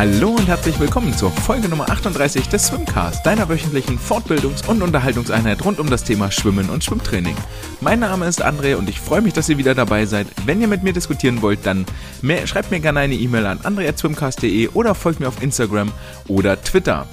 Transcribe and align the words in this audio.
Hallo 0.00 0.30
und 0.30 0.48
herzlich 0.48 0.80
willkommen 0.80 1.12
zur 1.12 1.30
Folge 1.30 1.68
Nummer 1.68 1.90
38 1.90 2.48
des 2.48 2.68
Swimcast, 2.68 3.26
deiner 3.26 3.50
wöchentlichen 3.50 3.98
Fortbildungs- 3.98 4.66
und 4.66 4.80
Unterhaltungseinheit 4.80 5.62
rund 5.62 5.78
um 5.78 5.90
das 5.90 6.04
Thema 6.04 6.30
Schwimmen 6.30 6.70
und 6.70 6.82
Schwimmtraining. 6.82 7.36
Mein 7.82 8.00
Name 8.00 8.26
ist 8.26 8.42
André 8.42 8.76
und 8.76 8.88
ich 8.88 8.98
freue 8.98 9.20
mich, 9.20 9.34
dass 9.34 9.50
ihr 9.50 9.58
wieder 9.58 9.74
dabei 9.74 10.06
seid. 10.06 10.26
Wenn 10.46 10.62
ihr 10.62 10.68
mit 10.68 10.82
mir 10.82 10.94
diskutieren 10.94 11.42
wollt, 11.42 11.66
dann 11.66 11.84
mehr, 12.22 12.46
schreibt 12.46 12.70
mir 12.70 12.80
gerne 12.80 13.00
eine 13.00 13.14
E-Mail 13.14 13.44
an 13.44 13.60
andre.swimcast.de 13.62 14.68
oder 14.68 14.94
folgt 14.94 15.20
mir 15.20 15.28
auf 15.28 15.42
Instagram 15.42 15.92
oder 16.28 16.58
Twitter. 16.62 17.06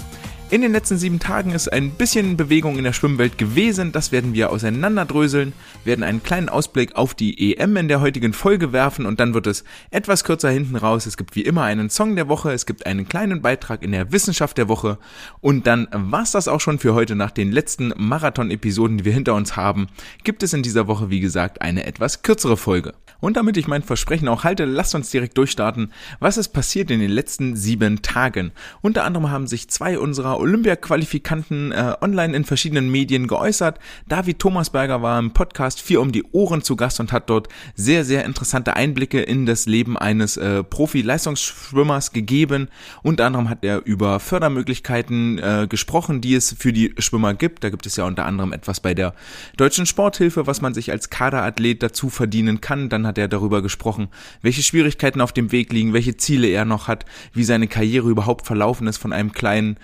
In 0.49 0.61
den 0.61 0.71
letzten 0.71 0.97
sieben 0.97 1.19
Tagen 1.19 1.51
ist 1.51 1.67
ein 1.73 1.91
bisschen 1.91 2.37
Bewegung 2.37 2.77
in 2.77 2.85
der 2.85 2.93
Schwimmwelt 2.93 3.37
gewesen. 3.37 3.91
Das 3.91 4.13
werden 4.13 4.33
wir 4.33 4.49
auseinanderdröseln, 4.49 5.51
werden 5.83 6.05
einen 6.05 6.23
kleinen 6.23 6.47
Ausblick 6.47 6.95
auf 6.95 7.13
die 7.13 7.53
EM 7.53 7.75
in 7.75 7.89
der 7.89 7.99
heutigen 7.99 8.31
Folge 8.31 8.71
werfen 8.71 9.05
und 9.05 9.19
dann 9.19 9.33
wird 9.33 9.45
es 9.45 9.65
etwas 9.91 10.23
kürzer 10.23 10.49
hinten 10.49 10.77
raus. 10.77 11.05
Es 11.05 11.17
gibt 11.17 11.35
wie 11.35 11.41
immer 11.41 11.63
einen 11.63 11.89
Song 11.89 12.15
der 12.15 12.29
Woche, 12.29 12.53
es 12.53 12.65
gibt 12.65 12.85
einen 12.85 13.09
kleinen 13.09 13.41
Beitrag 13.41 13.83
in 13.83 13.91
der 13.91 14.13
Wissenschaft 14.13 14.57
der 14.57 14.69
Woche 14.69 14.99
und 15.41 15.67
dann 15.67 15.89
war's 15.91 16.31
das 16.31 16.47
auch 16.47 16.61
schon 16.61 16.79
für 16.79 16.93
heute 16.93 17.15
nach 17.15 17.31
den 17.31 17.51
letzten 17.51 17.91
Marathon-Episoden, 17.97 18.99
die 18.99 19.05
wir 19.05 19.13
hinter 19.13 19.35
uns 19.35 19.57
haben. 19.57 19.87
Gibt 20.23 20.43
es 20.43 20.53
in 20.53 20.63
dieser 20.63 20.87
Woche, 20.87 21.09
wie 21.09 21.19
gesagt, 21.19 21.61
eine 21.61 21.85
etwas 21.85 22.21
kürzere 22.21 22.55
Folge. 22.55 22.93
Und 23.19 23.35
damit 23.35 23.57
ich 23.57 23.67
mein 23.67 23.81
Versprechen 23.81 24.27
auch 24.27 24.43
halte, 24.43 24.65
lasst 24.65 24.93
uns 24.93 25.09
direkt 25.09 25.37
durchstarten. 25.37 25.91
Was 26.19 26.37
ist 26.37 26.49
passiert 26.49 26.91
in 26.91 26.99
den 26.99 27.09
letzten 27.09 27.55
sieben 27.55 28.01
Tagen? 28.01 28.51
Unter 28.81 29.03
anderem 29.03 29.31
haben 29.31 29.47
sich 29.47 29.69
zwei 29.69 29.97
unserer 29.97 30.36
Olympia-Qualifikanten 30.39 31.71
äh, 31.71 31.93
online 32.01 32.35
in 32.35 32.45
verschiedenen 32.45 32.89
Medien 32.89 33.27
geäußert. 33.27 33.79
David 34.07 34.39
Thomasberger 34.39 35.01
war 35.01 35.19
im 35.19 35.31
Podcast 35.31 35.81
Vier 35.81 36.01
um 36.01 36.11
die 36.11 36.23
Ohren 36.31 36.61
zu 36.61 36.75
Gast 36.75 36.99
und 36.99 37.11
hat 37.11 37.29
dort 37.29 37.47
sehr, 37.75 38.05
sehr 38.05 38.25
interessante 38.25 38.75
Einblicke 38.75 39.21
in 39.21 39.45
das 39.45 39.65
Leben 39.65 39.97
eines 39.97 40.37
äh, 40.37 40.63
Profi-Leistungsschwimmers 40.63 42.11
gegeben. 42.11 42.69
Unter 43.03 43.25
anderem 43.25 43.49
hat 43.49 43.63
er 43.63 43.85
über 43.85 44.19
Fördermöglichkeiten 44.19 45.39
äh, 45.39 45.67
gesprochen, 45.69 46.21
die 46.21 46.35
es 46.35 46.55
für 46.57 46.73
die 46.73 46.93
Schwimmer 46.97 47.33
gibt. 47.33 47.63
Da 47.63 47.69
gibt 47.69 47.85
es 47.85 47.95
ja 47.95 48.05
unter 48.05 48.25
anderem 48.25 48.53
etwas 48.53 48.79
bei 48.79 48.93
der 48.93 49.13
Deutschen 49.57 49.85
Sporthilfe, 49.85 50.47
was 50.47 50.61
man 50.61 50.73
sich 50.73 50.91
als 50.91 51.09
Kaderathlet 51.09 51.83
dazu 51.83 52.09
verdienen 52.09 52.61
kann. 52.61 52.89
Dann 52.89 53.07
hat 53.07 53.17
er 53.17 53.27
darüber 53.27 53.61
gesprochen, 53.61 54.07
welche 54.41 54.63
Schwierigkeiten 54.63 55.21
auf 55.21 55.33
dem 55.33 55.51
Weg 55.51 55.71
liegen, 55.73 55.93
welche 55.93 56.17
Ziele 56.17 56.47
er 56.47 56.65
noch 56.65 56.87
hat, 56.87 57.05
wie 57.33 57.43
seine 57.43 57.67
Karriere 57.67 58.09
überhaupt 58.09 58.45
verlaufen 58.45 58.87
ist 58.87 58.97
von 58.97 59.13
einem 59.13 59.31
kleinen 59.31 59.77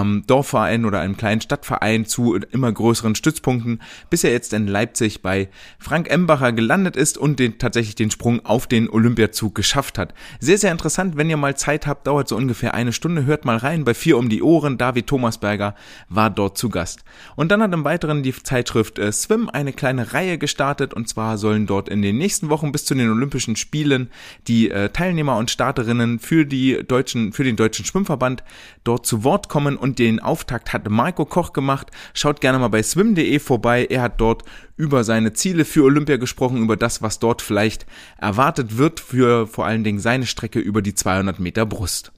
ähm, 0.00 0.24
Dorfverein 0.26 0.84
oder 0.84 1.00
einem 1.00 1.16
kleinen 1.16 1.40
Stadtverein 1.40 2.06
zu 2.06 2.34
immer 2.34 2.72
größeren 2.72 3.14
Stützpunkten, 3.14 3.80
bis 4.10 4.24
er 4.24 4.32
jetzt 4.32 4.52
in 4.52 4.66
Leipzig 4.66 5.22
bei 5.22 5.48
Frank 5.78 6.10
Embacher 6.10 6.52
gelandet 6.52 6.96
ist 6.96 7.18
und 7.18 7.38
den, 7.38 7.58
tatsächlich 7.58 7.94
den 7.94 8.10
Sprung 8.10 8.44
auf 8.44 8.66
den 8.66 8.88
Olympiazug 8.88 9.54
geschafft 9.54 9.98
hat. 9.98 10.14
Sehr, 10.40 10.58
sehr 10.58 10.72
interessant, 10.72 11.16
wenn 11.16 11.30
ihr 11.30 11.36
mal 11.36 11.56
Zeit 11.56 11.86
habt, 11.86 12.06
dauert 12.06 12.28
so 12.28 12.36
ungefähr 12.36 12.74
eine 12.74 12.92
Stunde, 12.92 13.24
hört 13.24 13.44
mal 13.44 13.56
rein 13.56 13.84
bei 13.84 13.94
Vier 13.94 14.18
um 14.18 14.28
die 14.28 14.42
Ohren, 14.42 14.78
David 14.78 15.06
Thomasberger 15.06 15.74
war 16.08 16.30
dort 16.30 16.58
zu 16.58 16.68
Gast. 16.68 17.04
Und 17.34 17.50
dann 17.50 17.62
hat 17.62 17.72
im 17.72 17.84
Weiteren 17.84 18.22
die 18.22 18.32
Zeitschrift 18.32 18.98
äh, 18.98 19.12
Swim 19.12 19.48
eine 19.48 19.72
kleine 19.72 20.12
Reihe 20.12 20.38
gestartet 20.38 20.94
und 20.94 21.08
zwar 21.08 21.38
sollen 21.38 21.66
dort 21.66 21.88
in 21.88 22.02
den 22.02 22.18
nächsten 22.18 22.48
Wochen 22.48 22.72
bis 22.72 22.84
zu 22.84 22.94
den 22.94 23.10
Olympischen 23.10 23.56
Spielen 23.56 24.10
die 24.48 24.70
äh, 24.70 24.90
Teilnehmer 24.90 25.36
und 25.36 25.50
Starterinnen 25.50 26.18
für 26.18 26.44
die 26.44 26.82
deutschen, 26.86 27.32
für 27.32 27.44
den 27.44 27.56
deutschen 27.56 27.84
Schwimmverband 27.84 28.44
dort 28.84 29.06
zu 29.06 29.24
Wort 29.24 29.48
kommen 29.48 29.76
den 29.94 30.20
Auftakt 30.20 30.72
hat 30.72 30.88
Marco 30.90 31.24
Koch 31.24 31.52
gemacht. 31.52 31.90
Schaut 32.14 32.40
gerne 32.40 32.58
mal 32.58 32.68
bei 32.68 32.82
swim.de 32.82 33.38
vorbei. 33.38 33.86
Er 33.88 34.02
hat 34.02 34.20
dort 34.20 34.42
über 34.76 35.04
seine 35.04 35.32
Ziele 35.32 35.64
für 35.64 35.84
Olympia 35.84 36.16
gesprochen, 36.16 36.62
über 36.62 36.76
das, 36.76 37.02
was 37.02 37.18
dort 37.18 37.42
vielleicht 37.42 37.86
erwartet 38.18 38.76
wird 38.76 39.00
für 39.00 39.46
vor 39.46 39.66
allen 39.66 39.84
Dingen 39.84 40.00
seine 40.00 40.26
Strecke 40.26 40.58
über 40.58 40.82
die 40.82 40.94
200 40.94 41.38
Meter 41.38 41.66
Brust. 41.66 42.12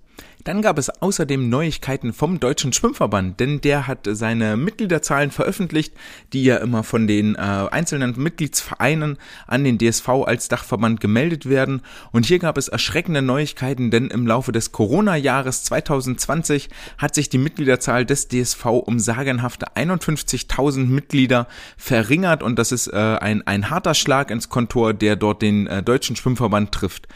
Dann 0.48 0.62
gab 0.62 0.78
es 0.78 0.88
außerdem 0.88 1.50
Neuigkeiten 1.50 2.14
vom 2.14 2.40
Deutschen 2.40 2.72
Schwimmverband, 2.72 3.38
denn 3.38 3.60
der 3.60 3.86
hat 3.86 4.08
seine 4.10 4.56
Mitgliederzahlen 4.56 5.30
veröffentlicht, 5.30 5.92
die 6.32 6.42
ja 6.42 6.56
immer 6.56 6.84
von 6.84 7.06
den 7.06 7.34
äh, 7.34 7.38
einzelnen 7.38 8.14
Mitgliedsvereinen 8.16 9.18
an 9.46 9.62
den 9.62 9.76
DSV 9.76 10.08
als 10.24 10.48
Dachverband 10.48 11.02
gemeldet 11.02 11.50
werden. 11.50 11.82
Und 12.12 12.24
hier 12.24 12.38
gab 12.38 12.56
es 12.56 12.68
erschreckende 12.68 13.20
Neuigkeiten, 13.20 13.90
denn 13.90 14.06
im 14.06 14.26
Laufe 14.26 14.50
des 14.50 14.72
Corona-Jahres 14.72 15.64
2020 15.64 16.70
hat 16.96 17.14
sich 17.14 17.28
die 17.28 17.36
Mitgliederzahl 17.36 18.06
des 18.06 18.28
DSV 18.28 18.64
um 18.64 18.98
sagenhafte 18.98 19.66
51.000 19.76 20.86
Mitglieder 20.86 21.46
verringert 21.76 22.42
und 22.42 22.58
das 22.58 22.72
ist 22.72 22.86
äh, 22.86 22.96
ein, 22.96 23.46
ein 23.46 23.68
harter 23.68 23.92
Schlag 23.92 24.30
ins 24.30 24.48
Kontor, 24.48 24.94
der 24.94 25.16
dort 25.16 25.42
den 25.42 25.66
äh, 25.66 25.82
Deutschen 25.82 26.16
Schwimmverband 26.16 26.72
trifft. 26.72 27.06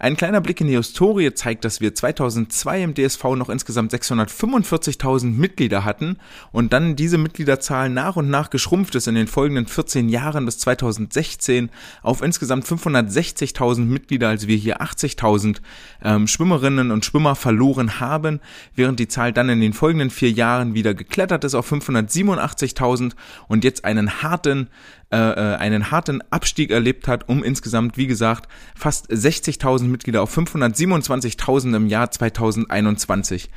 Ein 0.00 0.16
kleiner 0.16 0.40
Blick 0.40 0.60
in 0.60 0.68
die 0.68 0.76
Historie 0.76 1.34
zeigt, 1.34 1.64
dass 1.64 1.80
wir 1.80 1.92
2002 1.92 2.82
im 2.84 2.94
DSV 2.94 3.24
noch 3.34 3.48
insgesamt 3.48 3.92
645.000 3.92 5.24
Mitglieder 5.32 5.84
hatten 5.84 6.18
und 6.52 6.72
dann 6.72 6.94
diese 6.94 7.18
Mitgliederzahl 7.18 7.88
nach 7.88 8.14
und 8.14 8.30
nach 8.30 8.50
geschrumpft 8.50 8.94
ist 8.94 9.08
in 9.08 9.16
den 9.16 9.26
folgenden 9.26 9.66
14 9.66 10.08
Jahren 10.08 10.44
bis 10.44 10.58
2016 10.60 11.70
auf 12.02 12.22
insgesamt 12.22 12.64
560.000 12.64 13.80
Mitglieder, 13.86 14.28
als 14.28 14.46
wir 14.46 14.56
hier 14.56 14.80
80.000 14.80 15.56
ähm, 16.04 16.28
Schwimmerinnen 16.28 16.92
und 16.92 17.04
Schwimmer 17.04 17.34
verloren 17.34 17.98
haben, 17.98 18.38
während 18.76 19.00
die 19.00 19.08
Zahl 19.08 19.32
dann 19.32 19.48
in 19.48 19.60
den 19.60 19.72
folgenden 19.72 20.10
vier 20.10 20.30
Jahren 20.30 20.74
wieder 20.74 20.94
geklettert 20.94 21.42
ist 21.42 21.56
auf 21.56 21.72
587.000 21.72 23.14
und 23.48 23.64
jetzt 23.64 23.84
einen 23.84 24.22
harten 24.22 24.68
äh, 25.10 25.16
äh, 25.16 25.56
einen 25.56 25.90
harten 25.90 26.20
Abstieg 26.30 26.70
erlebt 26.70 27.08
hat, 27.08 27.28
um 27.30 27.42
insgesamt, 27.42 27.96
wie 27.96 28.06
gesagt, 28.06 28.48
fast 28.74 29.10
60.000 29.10 29.84
Mitglieder 29.84 30.22
auf 30.22 30.36
527.000 30.36 31.74
im 31.74 31.86
Jahr 31.86 32.10
2021. 32.10 33.48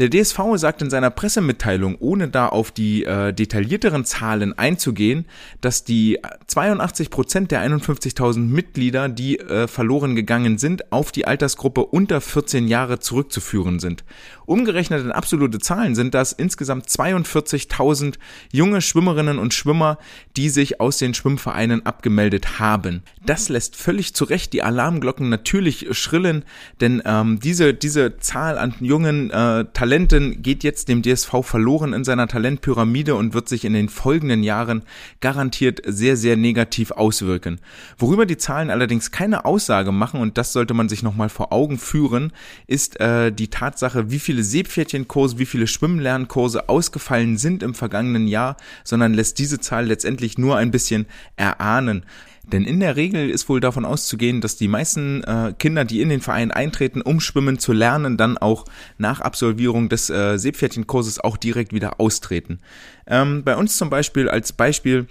Der 0.00 0.08
DSV 0.08 0.38
sagt 0.54 0.80
in 0.80 0.88
seiner 0.88 1.10
Pressemitteilung, 1.10 1.94
ohne 2.00 2.28
da 2.28 2.48
auf 2.48 2.70
die 2.70 3.04
äh, 3.04 3.34
detaillierteren 3.34 4.06
Zahlen 4.06 4.56
einzugehen, 4.56 5.26
dass 5.60 5.84
die 5.84 6.18
82 6.46 7.10
Prozent 7.10 7.50
der 7.50 7.60
51.000 7.62 8.38
Mitglieder, 8.38 9.10
die 9.10 9.38
äh, 9.38 9.68
verloren 9.68 10.16
gegangen 10.16 10.56
sind, 10.56 10.90
auf 10.90 11.12
die 11.12 11.26
Altersgruppe 11.26 11.84
unter 11.84 12.22
14 12.22 12.66
Jahre 12.66 12.98
zurückzuführen 12.98 13.78
sind. 13.78 14.04
Umgerechnet 14.50 15.04
in 15.04 15.12
absolute 15.12 15.60
Zahlen 15.60 15.94
sind 15.94 16.12
das 16.12 16.32
insgesamt 16.32 16.88
42.000 16.88 18.14
junge 18.50 18.82
Schwimmerinnen 18.82 19.38
und 19.38 19.54
Schwimmer, 19.54 19.96
die 20.36 20.48
sich 20.48 20.80
aus 20.80 20.98
den 20.98 21.14
Schwimmvereinen 21.14 21.86
abgemeldet 21.86 22.58
haben. 22.58 23.04
Das 23.24 23.48
lässt 23.48 23.76
völlig 23.76 24.12
zu 24.12 24.24
Recht 24.24 24.52
die 24.52 24.64
Alarmglocken 24.64 25.28
natürlich 25.28 25.86
schrillen, 25.96 26.44
denn 26.80 27.00
ähm, 27.04 27.38
diese, 27.38 27.74
diese 27.74 28.16
Zahl 28.16 28.58
an 28.58 28.74
jungen 28.80 29.30
äh, 29.30 29.66
Talenten 29.72 30.42
geht 30.42 30.64
jetzt 30.64 30.88
dem 30.88 31.02
DSV 31.02 31.44
verloren 31.44 31.92
in 31.92 32.02
seiner 32.02 32.26
Talentpyramide 32.26 33.14
und 33.14 33.34
wird 33.34 33.48
sich 33.48 33.64
in 33.64 33.72
den 33.72 33.88
folgenden 33.88 34.42
Jahren 34.42 34.82
garantiert 35.20 35.80
sehr, 35.86 36.16
sehr 36.16 36.36
negativ 36.36 36.90
auswirken. 36.90 37.60
Worüber 37.98 38.26
die 38.26 38.36
Zahlen 38.36 38.70
allerdings 38.70 39.12
keine 39.12 39.44
Aussage 39.44 39.92
machen, 39.92 40.20
und 40.20 40.38
das 40.38 40.52
sollte 40.52 40.74
man 40.74 40.88
sich 40.88 41.04
nochmal 41.04 41.28
vor 41.28 41.52
Augen 41.52 41.78
führen, 41.78 42.32
ist 42.66 42.98
äh, 42.98 43.30
die 43.30 43.46
Tatsache, 43.46 44.10
wie 44.10 44.18
viele 44.18 44.39
Seepferdchenkurse, 44.42 45.38
wie 45.38 45.46
viele 45.46 45.66
Schwimmlernkurse 45.66 46.68
ausgefallen 46.68 47.38
sind 47.38 47.62
im 47.62 47.74
vergangenen 47.74 48.26
Jahr, 48.26 48.56
sondern 48.84 49.14
lässt 49.14 49.38
diese 49.38 49.60
Zahl 49.60 49.86
letztendlich 49.86 50.38
nur 50.38 50.56
ein 50.56 50.70
bisschen 50.70 51.06
erahnen. 51.36 52.04
Denn 52.44 52.64
in 52.64 52.80
der 52.80 52.96
Regel 52.96 53.30
ist 53.30 53.48
wohl 53.48 53.60
davon 53.60 53.84
auszugehen, 53.84 54.40
dass 54.40 54.56
die 54.56 54.68
meisten 54.68 55.22
äh, 55.24 55.54
Kinder, 55.58 55.84
die 55.84 56.00
in 56.00 56.08
den 56.08 56.20
Verein 56.20 56.50
eintreten, 56.50 57.00
um 57.00 57.20
Schwimmen 57.20 57.58
zu 57.58 57.72
lernen, 57.72 58.16
dann 58.16 58.38
auch 58.38 58.64
nach 58.98 59.20
Absolvierung 59.20 59.88
des 59.88 60.10
äh, 60.10 60.36
Seepferdchenkurses 60.38 61.20
auch 61.20 61.36
direkt 61.36 61.72
wieder 61.72 62.00
austreten. 62.00 62.60
Ähm, 63.06 63.44
bei 63.44 63.56
uns 63.56 63.76
zum 63.76 63.90
Beispiel 63.90 64.28
als 64.28 64.52
Beispiel 64.52 65.06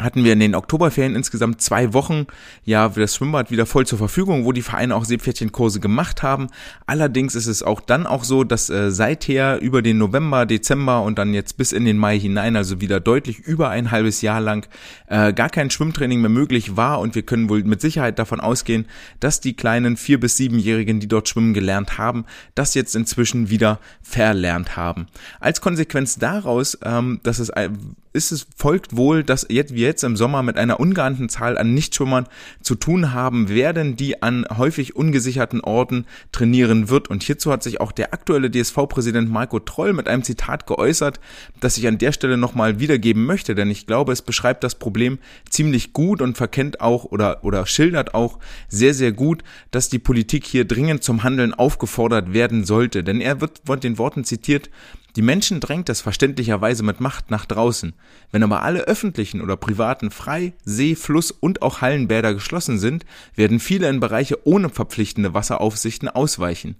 hatten 0.00 0.24
wir 0.24 0.32
in 0.32 0.40
den 0.40 0.54
Oktoberferien 0.54 1.14
insgesamt 1.14 1.60
zwei 1.60 1.92
Wochen 1.92 2.26
ja 2.64 2.88
das 2.88 3.16
Schwimmbad 3.16 3.50
wieder 3.50 3.66
voll 3.66 3.86
zur 3.86 3.98
Verfügung, 3.98 4.44
wo 4.44 4.52
die 4.52 4.62
Vereine 4.62 4.96
auch 4.96 5.04
Seepferdchenkurse 5.04 5.80
gemacht 5.80 6.22
haben. 6.22 6.48
Allerdings 6.86 7.34
ist 7.34 7.46
es 7.46 7.62
auch 7.62 7.80
dann 7.80 8.06
auch 8.06 8.24
so, 8.24 8.44
dass 8.44 8.70
äh, 8.70 8.90
seither 8.90 9.60
über 9.60 9.82
den 9.82 9.98
November, 9.98 10.46
Dezember 10.46 11.02
und 11.02 11.18
dann 11.18 11.34
jetzt 11.34 11.56
bis 11.56 11.72
in 11.72 11.84
den 11.84 11.98
Mai 11.98 12.18
hinein, 12.18 12.56
also 12.56 12.80
wieder 12.80 13.00
deutlich 13.00 13.38
über 13.40 13.68
ein 13.68 13.90
halbes 13.90 14.22
Jahr 14.22 14.40
lang, 14.40 14.66
äh, 15.06 15.32
gar 15.32 15.50
kein 15.50 15.70
Schwimmtraining 15.70 16.20
mehr 16.20 16.30
möglich 16.30 16.76
war 16.76 17.00
und 17.00 17.14
wir 17.14 17.22
können 17.22 17.48
wohl 17.48 17.62
mit 17.64 17.80
Sicherheit 17.80 18.18
davon 18.18 18.40
ausgehen, 18.40 18.86
dass 19.20 19.40
die 19.40 19.54
kleinen 19.54 19.96
vier 19.96 20.18
bis 20.18 20.36
siebenjährigen, 20.36 21.00
die 21.00 21.08
dort 21.08 21.28
schwimmen 21.28 21.54
gelernt 21.54 21.98
haben, 21.98 22.24
das 22.54 22.74
jetzt 22.74 22.96
inzwischen 22.96 23.50
wieder 23.50 23.78
verlernt 24.02 24.76
haben. 24.76 25.06
Als 25.40 25.60
Konsequenz 25.60 26.16
daraus, 26.16 26.78
ähm, 26.84 27.20
dass 27.22 27.38
es 27.38 27.50
ist 28.12 28.32
es 28.32 28.46
folgt 28.56 28.96
wohl, 28.96 29.22
dass 29.22 29.46
jetzt 29.48 29.74
wir 29.74 29.86
jetzt 29.90 30.04
im 30.04 30.16
Sommer 30.16 30.42
mit 30.42 30.56
einer 30.56 30.80
ungeahnten 30.80 31.28
Zahl 31.28 31.58
an 31.58 31.74
Nichtschwimmern 31.74 32.26
zu 32.62 32.76
tun 32.76 33.12
haben 33.12 33.48
werden, 33.48 33.96
die 33.96 34.22
an 34.22 34.46
häufig 34.56 34.94
ungesicherten 34.96 35.60
Orten 35.60 36.06
trainieren 36.32 36.88
wird. 36.88 37.08
Und 37.08 37.22
hierzu 37.22 37.50
hat 37.52 37.62
sich 37.62 37.80
auch 37.80 37.92
der 37.92 38.14
aktuelle 38.14 38.50
DSV-Präsident 38.50 39.30
Marco 39.30 39.58
Troll 39.58 39.92
mit 39.92 40.08
einem 40.08 40.22
Zitat 40.22 40.66
geäußert, 40.66 41.20
das 41.60 41.76
ich 41.76 41.86
an 41.88 41.98
der 41.98 42.12
Stelle 42.12 42.36
nochmal 42.36 42.78
wiedergeben 42.78 43.26
möchte, 43.26 43.54
denn 43.54 43.70
ich 43.70 43.86
glaube, 43.86 44.12
es 44.12 44.22
beschreibt 44.22 44.62
das 44.62 44.76
Problem 44.76 45.18
ziemlich 45.48 45.92
gut 45.92 46.22
und 46.22 46.36
verkennt 46.36 46.80
auch 46.80 47.04
oder, 47.04 47.44
oder 47.44 47.66
schildert 47.66 48.14
auch 48.14 48.38
sehr, 48.68 48.94
sehr 48.94 49.12
gut, 49.12 49.42
dass 49.70 49.88
die 49.88 49.98
Politik 49.98 50.46
hier 50.46 50.64
dringend 50.64 51.02
zum 51.02 51.24
Handeln 51.24 51.52
aufgefordert 51.52 52.32
werden 52.32 52.64
sollte. 52.64 53.02
Denn 53.02 53.20
er 53.20 53.40
wird 53.40 53.62
von 53.64 53.80
den 53.80 53.98
Worten 53.98 54.24
zitiert, 54.24 54.70
die 55.16 55.22
Menschen 55.22 55.60
drängt 55.60 55.88
es 55.88 56.00
verständlicherweise 56.00 56.82
mit 56.82 57.00
Macht 57.00 57.30
nach 57.30 57.46
draußen. 57.46 57.94
Wenn 58.30 58.42
aber 58.42 58.62
alle 58.62 58.80
öffentlichen 58.82 59.40
oder 59.40 59.56
privaten 59.56 60.10
Frei-, 60.10 60.52
See-, 60.64 60.94
Fluss- 60.94 61.30
und 61.32 61.62
auch 61.62 61.80
Hallenbäder 61.80 62.34
geschlossen 62.34 62.78
sind, 62.78 63.04
werden 63.34 63.60
viele 63.60 63.88
in 63.88 64.00
Bereiche 64.00 64.38
ohne 64.46 64.68
verpflichtende 64.68 65.34
Wasseraufsichten 65.34 66.08
ausweichen. 66.08 66.76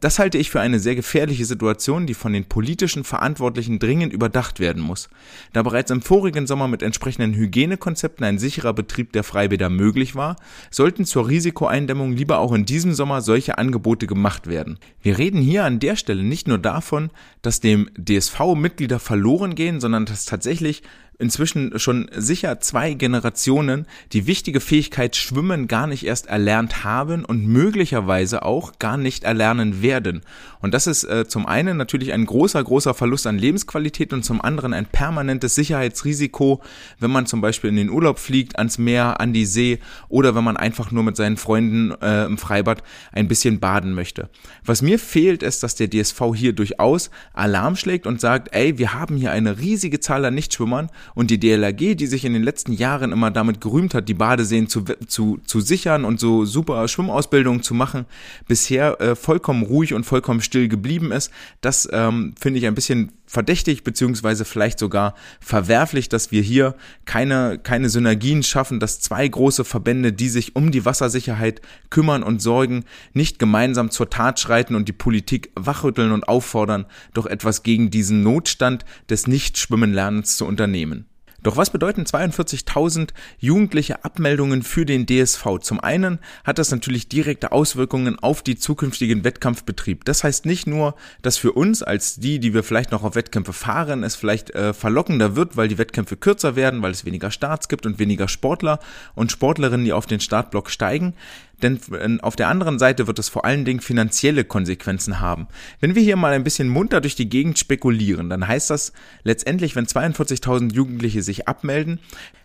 Das 0.00 0.18
halte 0.18 0.38
ich 0.38 0.50
für 0.50 0.60
eine 0.60 0.80
sehr 0.80 0.96
gefährliche 0.96 1.44
Situation, 1.44 2.06
die 2.06 2.14
von 2.14 2.32
den 2.32 2.44
politischen 2.44 3.04
Verantwortlichen 3.04 3.78
dringend 3.78 4.12
überdacht 4.12 4.58
werden 4.58 4.82
muss. 4.82 5.08
Da 5.52 5.62
bereits 5.62 5.90
im 5.90 6.02
vorigen 6.02 6.46
Sommer 6.46 6.66
mit 6.66 6.82
entsprechenden 6.82 7.34
Hygienekonzepten 7.34 8.24
ein 8.24 8.38
sicherer 8.38 8.72
Betrieb 8.72 9.12
der 9.12 9.22
Freibäder 9.22 9.70
möglich 9.70 10.16
war, 10.16 10.36
sollten 10.70 11.04
zur 11.04 11.28
Risikoeindämmung 11.28 12.12
lieber 12.12 12.40
auch 12.40 12.52
in 12.52 12.64
diesem 12.64 12.94
Sommer 12.94 13.22
solche 13.22 13.58
Angebote 13.58 14.06
gemacht 14.06 14.48
werden. 14.48 14.78
Wir 15.00 15.18
reden 15.18 15.40
hier 15.40 15.64
an 15.64 15.78
der 15.78 15.96
Stelle 15.96 16.24
nicht 16.24 16.48
nur 16.48 16.58
davon, 16.58 17.10
dass 17.40 17.60
dem 17.72 17.90
DSV 17.96 18.54
Mitglieder 18.54 18.98
verloren 18.98 19.54
gehen, 19.54 19.80
sondern 19.80 20.04
dass 20.06 20.24
tatsächlich 20.24 20.82
inzwischen 21.22 21.78
schon 21.78 22.10
sicher 22.14 22.60
zwei 22.60 22.94
Generationen 22.94 23.86
die 24.12 24.26
wichtige 24.26 24.60
Fähigkeit 24.60 25.16
Schwimmen 25.16 25.68
gar 25.68 25.86
nicht 25.86 26.04
erst 26.04 26.26
erlernt 26.26 26.84
haben 26.84 27.24
und 27.24 27.46
möglicherweise 27.46 28.44
auch 28.44 28.78
gar 28.78 28.96
nicht 28.96 29.24
erlernen 29.24 29.82
werden. 29.82 30.22
Und 30.60 30.74
das 30.74 30.86
ist 30.86 31.04
äh, 31.04 31.26
zum 31.26 31.46
einen 31.46 31.76
natürlich 31.76 32.12
ein 32.12 32.26
großer, 32.26 32.62
großer 32.62 32.92
Verlust 32.94 33.26
an 33.26 33.38
Lebensqualität 33.38 34.12
und 34.12 34.24
zum 34.24 34.40
anderen 34.40 34.74
ein 34.74 34.86
permanentes 34.86 35.54
Sicherheitsrisiko, 35.54 36.60
wenn 36.98 37.10
man 37.10 37.26
zum 37.26 37.40
Beispiel 37.40 37.70
in 37.70 37.76
den 37.76 37.90
Urlaub 37.90 38.18
fliegt, 38.18 38.58
ans 38.58 38.78
Meer, 38.78 39.20
an 39.20 39.32
die 39.32 39.46
See 39.46 39.78
oder 40.08 40.34
wenn 40.34 40.44
man 40.44 40.56
einfach 40.56 40.90
nur 40.90 41.04
mit 41.04 41.16
seinen 41.16 41.36
Freunden 41.36 41.92
äh, 42.02 42.24
im 42.24 42.36
Freibad 42.36 42.82
ein 43.12 43.28
bisschen 43.28 43.60
baden 43.60 43.94
möchte. 43.94 44.28
Was 44.64 44.82
mir 44.82 44.98
fehlt, 44.98 45.42
ist, 45.42 45.62
dass 45.62 45.76
der 45.76 45.88
DSV 45.88 46.20
hier 46.34 46.52
durchaus 46.52 47.10
Alarm 47.32 47.76
schlägt 47.76 48.06
und 48.06 48.20
sagt, 48.20 48.54
ey, 48.54 48.78
wir 48.78 48.92
haben 48.92 49.16
hier 49.16 49.30
eine 49.30 49.58
riesige 49.58 50.00
Zahl 50.00 50.24
an 50.24 50.34
Nichtschwimmern 50.34 50.90
und 51.14 51.30
die 51.30 51.38
DLRG, 51.38 51.94
die 51.94 52.06
sich 52.06 52.24
in 52.24 52.32
den 52.32 52.42
letzten 52.42 52.72
Jahren 52.72 53.12
immer 53.12 53.30
damit 53.30 53.60
gerühmt 53.60 53.94
hat, 53.94 54.08
die 54.08 54.14
Badeseen 54.14 54.68
zu, 54.68 54.84
zu, 55.06 55.40
zu 55.44 55.60
sichern 55.60 56.04
und 56.04 56.20
so 56.20 56.44
super 56.44 56.86
Schwimmausbildungen 56.88 57.62
zu 57.62 57.74
machen, 57.74 58.06
bisher 58.48 59.00
äh, 59.00 59.14
vollkommen 59.14 59.62
ruhig 59.62 59.94
und 59.94 60.04
vollkommen 60.04 60.40
still 60.40 60.68
geblieben 60.68 61.12
ist. 61.12 61.30
Das 61.60 61.88
ähm, 61.92 62.34
finde 62.38 62.58
ich 62.58 62.66
ein 62.66 62.74
bisschen 62.74 63.12
verdächtig 63.32 63.82
beziehungsweise 63.82 64.44
vielleicht 64.44 64.78
sogar 64.78 65.14
verwerflich, 65.40 66.10
dass 66.10 66.30
wir 66.32 66.42
hier 66.42 66.74
keine, 67.06 67.58
keine 67.58 67.88
Synergien 67.88 68.42
schaffen, 68.42 68.78
dass 68.78 69.00
zwei 69.00 69.26
große 69.26 69.64
Verbände, 69.64 70.12
die 70.12 70.28
sich 70.28 70.54
um 70.54 70.70
die 70.70 70.84
Wassersicherheit 70.84 71.62
kümmern 71.88 72.22
und 72.22 72.42
sorgen, 72.42 72.84
nicht 73.14 73.38
gemeinsam 73.38 73.90
zur 73.90 74.10
Tat 74.10 74.38
schreiten 74.38 74.74
und 74.74 74.86
die 74.86 74.92
Politik 74.92 75.50
wachrütteln 75.54 76.12
und 76.12 76.28
auffordern, 76.28 76.84
doch 77.14 77.24
etwas 77.24 77.62
gegen 77.62 77.90
diesen 77.90 78.22
Notstand 78.22 78.84
des 79.08 79.26
Nichtschwimmenlernens 79.26 80.36
zu 80.36 80.44
unternehmen. 80.44 81.01
Doch 81.42 81.56
was 81.56 81.70
bedeuten 81.70 82.02
42.000 82.02 83.10
jugendliche 83.38 84.04
Abmeldungen 84.04 84.62
für 84.62 84.86
den 84.86 85.06
DSV? 85.06 85.58
Zum 85.60 85.80
einen 85.80 86.20
hat 86.44 86.58
das 86.58 86.70
natürlich 86.70 87.08
direkte 87.08 87.50
Auswirkungen 87.50 88.18
auf 88.18 88.42
die 88.42 88.56
zukünftigen 88.56 89.24
Wettkampfbetrieb. 89.24 90.04
Das 90.04 90.22
heißt 90.22 90.46
nicht 90.46 90.68
nur, 90.68 90.94
dass 91.20 91.38
für 91.38 91.52
uns 91.52 91.82
als 91.82 92.16
die, 92.16 92.38
die 92.38 92.54
wir 92.54 92.62
vielleicht 92.62 92.92
noch 92.92 93.02
auf 93.02 93.16
Wettkämpfe 93.16 93.52
fahren, 93.52 94.04
es 94.04 94.14
vielleicht 94.14 94.50
äh, 94.50 94.72
verlockender 94.72 95.34
wird, 95.34 95.56
weil 95.56 95.68
die 95.68 95.78
Wettkämpfe 95.78 96.16
kürzer 96.16 96.54
werden, 96.54 96.80
weil 96.82 96.92
es 96.92 97.04
weniger 97.04 97.32
Starts 97.32 97.68
gibt 97.68 97.86
und 97.86 97.98
weniger 97.98 98.28
Sportler 98.28 98.78
und 99.14 99.32
Sportlerinnen, 99.32 99.84
die 99.84 99.92
auf 99.92 100.06
den 100.06 100.20
Startblock 100.20 100.70
steigen 100.70 101.14
denn 101.62 101.80
äh, 101.92 102.18
auf 102.22 102.36
der 102.36 102.48
anderen 102.48 102.78
Seite 102.78 103.06
wird 103.06 103.18
es 103.18 103.28
vor 103.28 103.44
allen 103.44 103.64
Dingen 103.64 103.80
finanzielle 103.80 104.44
Konsequenzen 104.44 105.20
haben. 105.20 105.48
Wenn 105.80 105.94
wir 105.94 106.02
hier 106.02 106.16
mal 106.16 106.32
ein 106.32 106.44
bisschen 106.44 106.68
munter 106.68 107.00
durch 107.00 107.14
die 107.14 107.28
Gegend 107.28 107.58
spekulieren, 107.58 108.30
dann 108.30 108.46
heißt 108.46 108.70
das 108.70 108.92
letztendlich, 109.22 109.76
wenn 109.76 109.86
42.000 109.86 110.72
Jugendliche 110.72 111.22
sich 111.22 111.48
abmelden, 111.48 112.00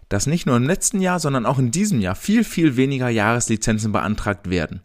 dass 0.10 0.28
nicht 0.28 0.46
nur 0.46 0.56
im 0.56 0.64
letzten 0.64 1.02
Jahr, 1.02 1.20
sondern 1.20 1.46
auch 1.46 1.60
in 1.60 1.72
diesem 1.72 2.00
Jahr 2.00 2.16
viel, 2.16 2.44
viel 2.44 2.78
weniger 2.78 3.10
Jahreslizenzen 3.10 3.92
beantragt 3.92 4.50
werden. 4.50 4.82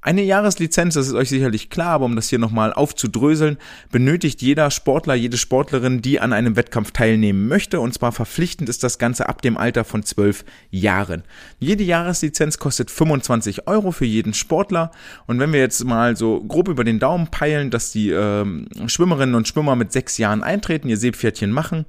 Eine 0.00 0.22
Jahreslizenz, 0.22 0.94
das 0.94 1.08
ist 1.08 1.14
euch 1.14 1.28
sicherlich 1.28 1.70
klar, 1.70 1.88
aber 1.88 2.04
um 2.04 2.14
das 2.14 2.28
hier 2.28 2.38
nochmal 2.38 2.72
aufzudröseln, 2.72 3.58
benötigt 3.90 4.40
jeder 4.42 4.70
Sportler, 4.70 5.16
jede 5.16 5.36
Sportlerin, 5.36 6.02
die 6.02 6.20
an 6.20 6.32
einem 6.32 6.54
Wettkampf 6.54 6.92
teilnehmen 6.92 7.48
möchte. 7.48 7.80
Und 7.80 7.94
zwar 7.94 8.12
verpflichtend 8.12 8.68
ist 8.68 8.84
das 8.84 8.98
Ganze 8.98 9.28
ab 9.28 9.42
dem 9.42 9.56
Alter 9.56 9.82
von 9.82 10.04
zwölf 10.04 10.44
Jahren. 10.70 11.24
Jede 11.58 11.82
Jahreslizenz 11.82 12.58
kostet 12.58 12.92
25 12.92 13.66
Euro 13.66 13.90
für 13.90 14.04
jeden 14.04 14.34
Sportler. 14.34 14.92
Und 15.26 15.40
wenn 15.40 15.52
wir 15.52 15.58
jetzt 15.58 15.84
mal 15.84 16.16
so 16.16 16.44
grob 16.44 16.68
über 16.68 16.84
den 16.84 17.00
Daumen 17.00 17.26
peilen, 17.26 17.70
dass 17.70 17.90
die 17.90 18.10
ähm, 18.10 18.68
Schwimmerinnen 18.86 19.34
und 19.34 19.48
Schwimmer 19.48 19.74
mit 19.74 19.90
sechs 19.90 20.16
Jahren 20.16 20.44
eintreten, 20.44 20.88
ihr 20.88 20.96
Seepferdchen 20.96 21.50
machen 21.50 21.86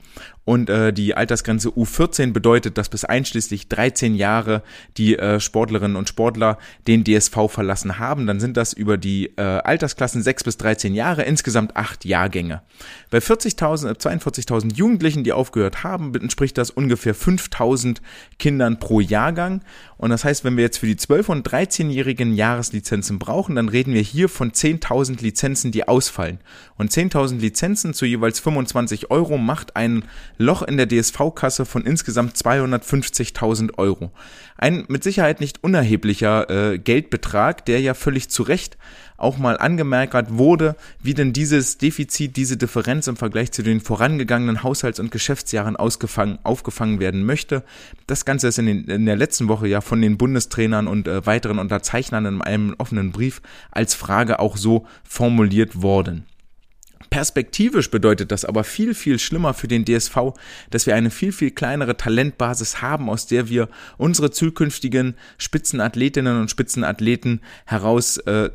und 0.49 0.67
äh, 0.67 0.91
die 0.91 1.13
Altersgrenze 1.13 1.69
U14 1.69 2.33
bedeutet, 2.33 2.79
dass 2.79 2.89
bis 2.89 3.05
einschließlich 3.05 3.67
13 3.67 4.15
Jahre 4.15 4.63
die 4.97 5.15
äh, 5.15 5.39
Sportlerinnen 5.39 5.95
und 5.95 6.09
Sportler 6.09 6.57
den 6.87 7.03
DSV 7.03 7.49
verlassen 7.49 7.99
haben. 7.99 8.25
Dann 8.25 8.39
sind 8.39 8.57
das 8.57 8.73
über 8.73 8.97
die 8.97 9.27
äh, 9.37 9.41
Altersklassen 9.41 10.23
6 10.23 10.45
bis 10.45 10.57
13 10.57 10.95
Jahre 10.95 11.21
insgesamt 11.21 11.77
acht 11.77 12.03
Jahrgänge. 12.03 12.63
Bei 13.11 13.19
40.000, 13.19 13.99
42.000 13.99 14.73
Jugendlichen, 14.73 15.23
die 15.23 15.33
aufgehört 15.33 15.83
haben, 15.83 16.15
entspricht 16.15 16.57
das 16.57 16.71
ungefähr 16.71 17.13
5.000 17.13 17.97
Kindern 18.39 18.79
pro 18.79 19.01
Jahrgang. 19.01 19.61
Und 19.97 20.09
das 20.09 20.23
heißt, 20.23 20.43
wenn 20.45 20.57
wir 20.57 20.63
jetzt 20.63 20.79
für 20.79 20.87
die 20.87 20.95
12- 20.95 21.27
und 21.27 21.47
13-jährigen 21.47 22.33
Jahreslizenzen 22.33 23.19
brauchen, 23.19 23.55
dann 23.55 23.69
reden 23.69 23.93
wir 23.93 24.01
hier 24.01 24.29
von 24.29 24.51
10.000 24.51 25.21
Lizenzen, 25.21 25.71
die 25.71 25.87
ausfallen. 25.87 26.39
Und 26.77 26.91
10.000 26.91 27.37
Lizenzen 27.37 27.93
zu 27.93 28.05
jeweils 28.05 28.39
25 28.39 29.11
Euro 29.11 29.37
macht 29.37 29.75
ein 29.75 30.05
Loch 30.41 30.61
in 30.61 30.77
der 30.77 30.87
DSV-Kasse 30.87 31.65
von 31.65 31.85
insgesamt 31.85 32.33
250.000 32.37 33.77
Euro. 33.77 34.11
Ein 34.57 34.85
mit 34.87 35.03
Sicherheit 35.03 35.41
nicht 35.41 35.65
unerheblicher 35.65 36.49
äh, 36.49 36.79
Geldbetrag, 36.79 37.65
der 37.65 37.81
ja 37.81 37.93
völlig 37.93 38.29
zu 38.29 38.43
Recht 38.43 38.77
auch 39.17 39.37
mal 39.37 39.57
angemerkt 39.57 40.37
wurde, 40.37 40.77
wie 41.03 41.13
denn 41.13 41.33
dieses 41.33 41.77
Defizit, 41.77 42.37
diese 42.37 42.55
Differenz 42.55 43.07
im 43.07 43.17
Vergleich 43.17 43.51
zu 43.51 43.63
den 43.63 43.81
vorangegangenen 43.81 44.63
Haushalts- 44.63 45.01
und 45.01 45.11
Geschäftsjahren 45.11 45.75
ausgefangen, 45.75 46.39
aufgefangen 46.43 47.01
werden 47.01 47.25
möchte. 47.25 47.63
Das 48.07 48.23
Ganze 48.23 48.47
ist 48.47 48.59
in, 48.59 48.65
den, 48.65 48.85
in 48.85 49.05
der 49.05 49.17
letzten 49.17 49.49
Woche 49.49 49.67
ja 49.67 49.81
von 49.81 50.01
den 50.01 50.17
Bundestrainern 50.17 50.87
und 50.87 51.09
äh, 51.09 51.25
weiteren 51.25 51.59
Unterzeichnern 51.59 52.25
in 52.25 52.41
einem 52.41 52.75
offenen 52.77 53.11
Brief 53.11 53.41
als 53.71 53.93
Frage 53.93 54.39
auch 54.39 54.55
so 54.55 54.87
formuliert 55.03 55.81
worden. 55.81 56.25
Perspektivisch 57.09 57.89
bedeutet 57.89 58.31
das 58.31 58.45
aber 58.45 58.63
viel, 58.63 58.93
viel 58.93 59.17
schlimmer 59.17 59.53
für 59.53 59.67
den 59.67 59.85
DSV, 59.85 60.33
dass 60.69 60.85
wir 60.85 60.95
eine 60.95 61.09
viel, 61.09 61.31
viel 61.31 61.51
kleinere 61.51 61.97
Talentbasis 61.97 62.81
haben, 62.81 63.09
aus 63.09 63.25
der 63.25 63.49
wir 63.49 63.67
unsere 63.97 64.31
zukünftigen 64.31 65.15
Spitzenathletinnen 65.37 66.39
und 66.39 66.51
Spitzenathleten 66.51 67.41
heraus 67.65 68.17
äh, 68.17 68.49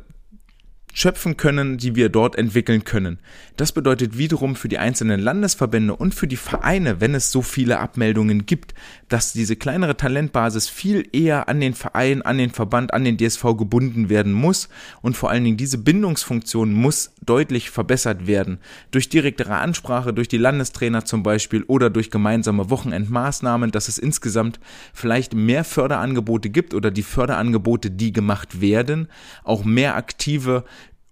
schöpfen 0.95 1.35
können, 1.35 1.77
die 1.77 1.93
wir 1.95 2.07
dort 2.07 2.37
entwickeln 2.37 2.85
können. 2.85 3.19
Das 3.57 3.73
bedeutet 3.73 4.17
wiederum 4.17 4.55
für 4.55 4.69
die 4.69 4.77
einzelnen 4.77 5.19
Landesverbände 5.19 5.93
und 5.93 6.15
für 6.15 6.25
die 6.25 6.37
Vereine, 6.37 7.01
wenn 7.01 7.13
es 7.13 7.33
so 7.33 7.41
viele 7.41 7.79
Abmeldungen 7.79 8.45
gibt, 8.45 8.73
dass 9.09 9.33
diese 9.33 9.57
kleinere 9.57 9.97
Talentbasis 9.97 10.69
viel 10.69 11.05
eher 11.11 11.49
an 11.49 11.59
den 11.59 11.73
Verein, 11.73 12.21
an 12.21 12.37
den 12.37 12.49
Verband, 12.49 12.93
an 12.93 13.03
den 13.03 13.17
DSV 13.17 13.43
gebunden 13.57 14.07
werden 14.07 14.31
muss 14.31 14.69
und 15.01 15.17
vor 15.17 15.29
allen 15.29 15.43
Dingen 15.43 15.57
diese 15.57 15.77
Bindungsfunktion 15.77 16.73
muss 16.73 17.11
deutlich 17.25 17.71
verbessert 17.71 18.25
werden. 18.25 18.59
Durch 18.91 19.09
direktere 19.09 19.57
Ansprache, 19.57 20.13
durch 20.13 20.29
die 20.29 20.37
Landestrainer 20.37 21.03
zum 21.03 21.23
Beispiel 21.23 21.63
oder 21.63 21.89
durch 21.89 22.09
gemeinsame 22.09 22.69
Wochenendmaßnahmen, 22.69 23.71
dass 23.71 23.89
es 23.89 23.97
insgesamt 23.97 24.61
vielleicht 24.93 25.33
mehr 25.33 25.65
Förderangebote 25.65 26.49
gibt 26.49 26.73
oder 26.73 26.89
die 26.89 27.03
Förderangebote, 27.03 27.91
die 27.91 28.13
gemacht 28.13 28.61
werden, 28.61 29.09
auch 29.43 29.65
mehr 29.65 29.97
aktive 29.97 30.63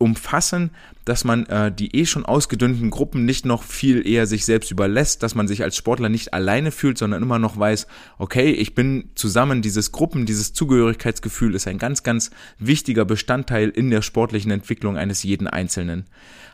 umfassen, 0.03 0.71
dass 1.05 1.23
man 1.23 1.45
äh, 1.47 1.71
die 1.71 1.95
eh 1.95 2.05
schon 2.05 2.25
ausgedünnten 2.25 2.89
Gruppen 2.89 3.25
nicht 3.25 3.45
noch 3.45 3.63
viel 3.63 4.07
eher 4.07 4.27
sich 4.27 4.45
selbst 4.45 4.71
überlässt, 4.71 5.23
dass 5.23 5.35
man 5.35 5.47
sich 5.47 5.63
als 5.63 5.75
Sportler 5.75 6.09
nicht 6.09 6.33
alleine 6.33 6.71
fühlt, 6.71 6.97
sondern 6.97 7.21
immer 7.21 7.39
noch 7.39 7.57
weiß, 7.57 7.87
okay, 8.17 8.51
ich 8.51 8.75
bin 8.75 9.09
zusammen, 9.15 9.61
dieses 9.61 9.91
Gruppen, 9.91 10.25
dieses 10.25 10.53
Zugehörigkeitsgefühl 10.53 11.55
ist 11.55 11.67
ein 11.67 11.77
ganz, 11.77 12.03
ganz 12.03 12.31
wichtiger 12.57 13.05
Bestandteil 13.05 13.69
in 13.69 13.89
der 13.89 14.01
sportlichen 14.01 14.51
Entwicklung 14.51 14.97
eines 14.97 15.23
jeden 15.23 15.47
Einzelnen. 15.47 16.05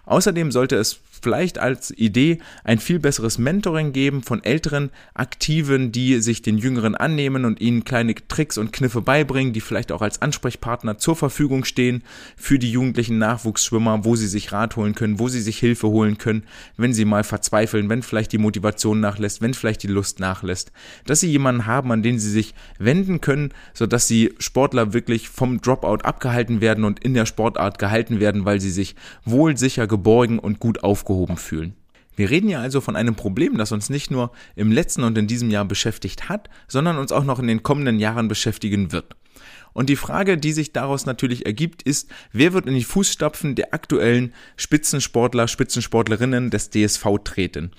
Außerdem 0.06 0.52
sollte 0.52 0.76
es 0.76 1.00
vielleicht 1.22 1.60
als 1.60 1.92
Idee 1.92 2.40
ein 2.64 2.80
viel 2.80 3.00
besseres 3.00 3.38
Mentoring 3.38 3.94
geben 3.94 4.24
von 4.24 4.44
älteren 4.44 4.90
Aktiven, 5.14 5.92
die 5.92 6.22
sich 6.22 6.42
den 6.42 6.58
Jüngeren 6.58 6.96
annehmen 6.96 7.46
und 7.46 7.62
ihnen 7.62 7.84
kleine 7.84 8.16
Tricks 8.16 8.58
und 8.58 8.74
Kniffe 8.74 9.02
beibringen, 9.02 9.54
die 9.54 9.62
vielleicht 9.62 9.92
auch 9.92 10.02
als 10.02 10.22
Ansprechpartner 10.22 10.98
zur 10.98 11.16
Verfügung 11.16 11.66
stehen 11.66 12.04
für 12.36 12.58
die 12.58 12.72
jugendlichen 12.72 13.18
Nachwuchsschwimmer, 13.18 14.06
wo 14.06 14.16
sie 14.16 14.28
sich 14.28 14.39
Rat 14.48 14.76
holen 14.76 14.96
können, 14.96 15.20
wo 15.20 15.28
sie 15.28 15.42
sich 15.42 15.60
Hilfe 15.60 15.88
holen 15.88 16.18
können, 16.18 16.44
wenn 16.78 16.94
sie 16.94 17.06
mal 17.06 17.24
verzweifeln, 17.24 17.90
wenn 17.90 18.02
vielleicht 18.02 18.32
die 18.32 18.38
Motivation 18.38 19.00
nachlässt, 19.00 19.42
wenn 19.42 19.54
vielleicht 19.54 19.84
die 19.84 19.88
Lust 19.88 20.20
nachlässt, 20.20 20.72
dass 21.06 21.20
sie 21.20 21.30
jemanden 21.30 21.66
haben, 21.66 21.92
an 21.92 22.02
den 22.02 22.20
sie 22.20 22.32
sich 22.32 22.54
wenden 22.78 23.22
können, 23.22 23.54
sodass 23.74 24.08
sie 24.08 24.34
Sportler 24.40 24.94
wirklich 24.94 25.30
vom 25.30 25.62
Dropout 25.62 26.04
abgehalten 26.04 26.62
werden 26.62 26.84
und 26.84 27.04
in 27.04 27.14
der 27.14 27.26
Sportart 27.26 27.80
gehalten 27.80 28.20
werden, 28.20 28.46
weil 28.46 28.62
sie 28.62 28.72
sich 28.72 28.96
wohl 29.26 29.58
sicher 29.58 29.88
geborgen 29.88 30.40
und 30.40 30.60
gut 30.60 30.84
aufgehoben 30.84 31.38
fühlen. 31.38 31.76
Wir 32.16 32.30
reden 32.30 32.50
ja 32.50 32.60
also 32.60 32.82
von 32.82 32.98
einem 32.98 33.16
Problem, 33.16 33.58
das 33.58 33.72
uns 33.72 33.90
nicht 33.90 34.12
nur 34.12 34.32
im 34.58 34.74
letzten 34.74 35.06
und 35.06 35.18
in 35.18 35.28
diesem 35.28 35.50
Jahr 35.50 35.64
beschäftigt 35.64 36.28
hat, 36.28 36.50
sondern 36.68 36.98
uns 36.98 37.14
auch 37.14 37.24
noch 37.24 37.40
in 37.40 37.48
den 37.48 37.64
kommenden 37.64 37.98
Jahren 37.98 38.28
beschäftigen 38.28 38.92
wird. 38.92 39.16
Und 39.74 39.90
die 39.90 39.96
Frage, 39.96 40.38
die 40.38 40.52
sich 40.52 40.74
daraus 40.74 41.06
natürlich 41.06 41.46
ergibt, 41.46 41.84
ist, 41.84 42.10
wer 42.32 42.54
wird 42.54 42.66
in 42.66 42.76
die 42.76 42.84
Fußstapfen 42.84 43.56
der 43.56 43.74
aktuellen 43.74 44.34
Spitzensportler, 44.58 45.48
Spitzensportlerinnen 45.48 46.50
des 46.50 46.70
DSV 46.70 47.06
treten? 47.24 47.72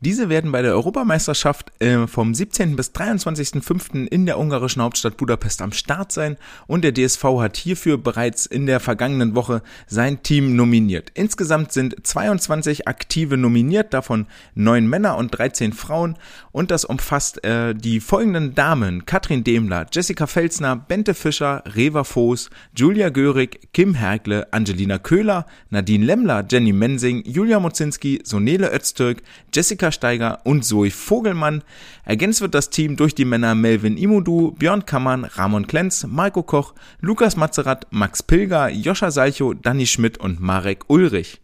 Diese 0.00 0.28
werden 0.28 0.52
bei 0.52 0.60
der 0.60 0.72
Europameisterschaft 0.72 1.72
äh, 1.80 2.06
vom 2.06 2.34
17. 2.34 2.76
bis 2.76 2.90
23.05. 2.90 4.06
in 4.06 4.26
der 4.26 4.38
ungarischen 4.38 4.82
Hauptstadt 4.82 5.16
Budapest 5.16 5.62
am 5.62 5.72
Start 5.72 6.12
sein 6.12 6.36
und 6.66 6.84
der 6.84 6.92
DSV 6.92 7.24
hat 7.40 7.56
hierfür 7.56 7.96
bereits 7.96 8.44
in 8.44 8.66
der 8.66 8.80
vergangenen 8.80 9.34
Woche 9.34 9.62
sein 9.86 10.22
Team 10.22 10.54
nominiert. 10.54 11.12
Insgesamt 11.14 11.72
sind 11.72 12.06
22 12.06 12.86
Aktive 12.86 13.38
nominiert, 13.38 13.94
davon 13.94 14.26
9 14.54 14.86
Männer 14.86 15.16
und 15.16 15.30
13 15.30 15.72
Frauen 15.72 16.18
und 16.56 16.70
das 16.70 16.86
umfasst 16.86 17.44
äh, 17.44 17.74
die 17.74 18.00
folgenden 18.00 18.54
Damen 18.54 19.04
Katrin 19.04 19.44
Demler, 19.44 19.84
Jessica 19.92 20.26
Felsner, 20.26 20.74
Bente 20.74 21.12
Fischer, 21.12 21.62
Reva 21.66 22.02
Voß, 22.02 22.48
Julia 22.74 23.10
Görig, 23.10 23.68
Kim 23.74 23.92
Hergle, 23.92 24.50
Angelina 24.52 24.96
Köhler, 24.98 25.44
Nadine 25.68 26.06
Lemmler, 26.06 26.46
Jenny 26.50 26.72
Mensing, 26.72 27.22
Julia 27.26 27.60
Mozinski, 27.60 28.22
Sonele 28.24 28.72
Öztürk, 28.72 29.22
Jessica 29.54 29.92
Steiger 29.92 30.40
und 30.44 30.64
Zoe 30.64 30.90
Vogelmann. 30.90 31.62
Ergänzt 32.06 32.40
wird 32.40 32.54
das 32.54 32.70
Team 32.70 32.96
durch 32.96 33.14
die 33.14 33.26
Männer 33.26 33.54
Melvin 33.54 33.98
Imudu, 33.98 34.52
Björn 34.52 34.86
Kammann, 34.86 35.24
Ramon 35.24 35.66
Klenz, 35.66 36.06
Marco 36.08 36.42
Koch, 36.42 36.72
Lukas 37.00 37.36
Mazerat, 37.36 37.86
Max 37.90 38.22
Pilger, 38.22 38.70
Joscha 38.70 39.10
Salcho, 39.10 39.52
Danny 39.52 39.84
Schmidt 39.84 40.16
und 40.16 40.40
Marek 40.40 40.84
Ulrich. 40.88 41.42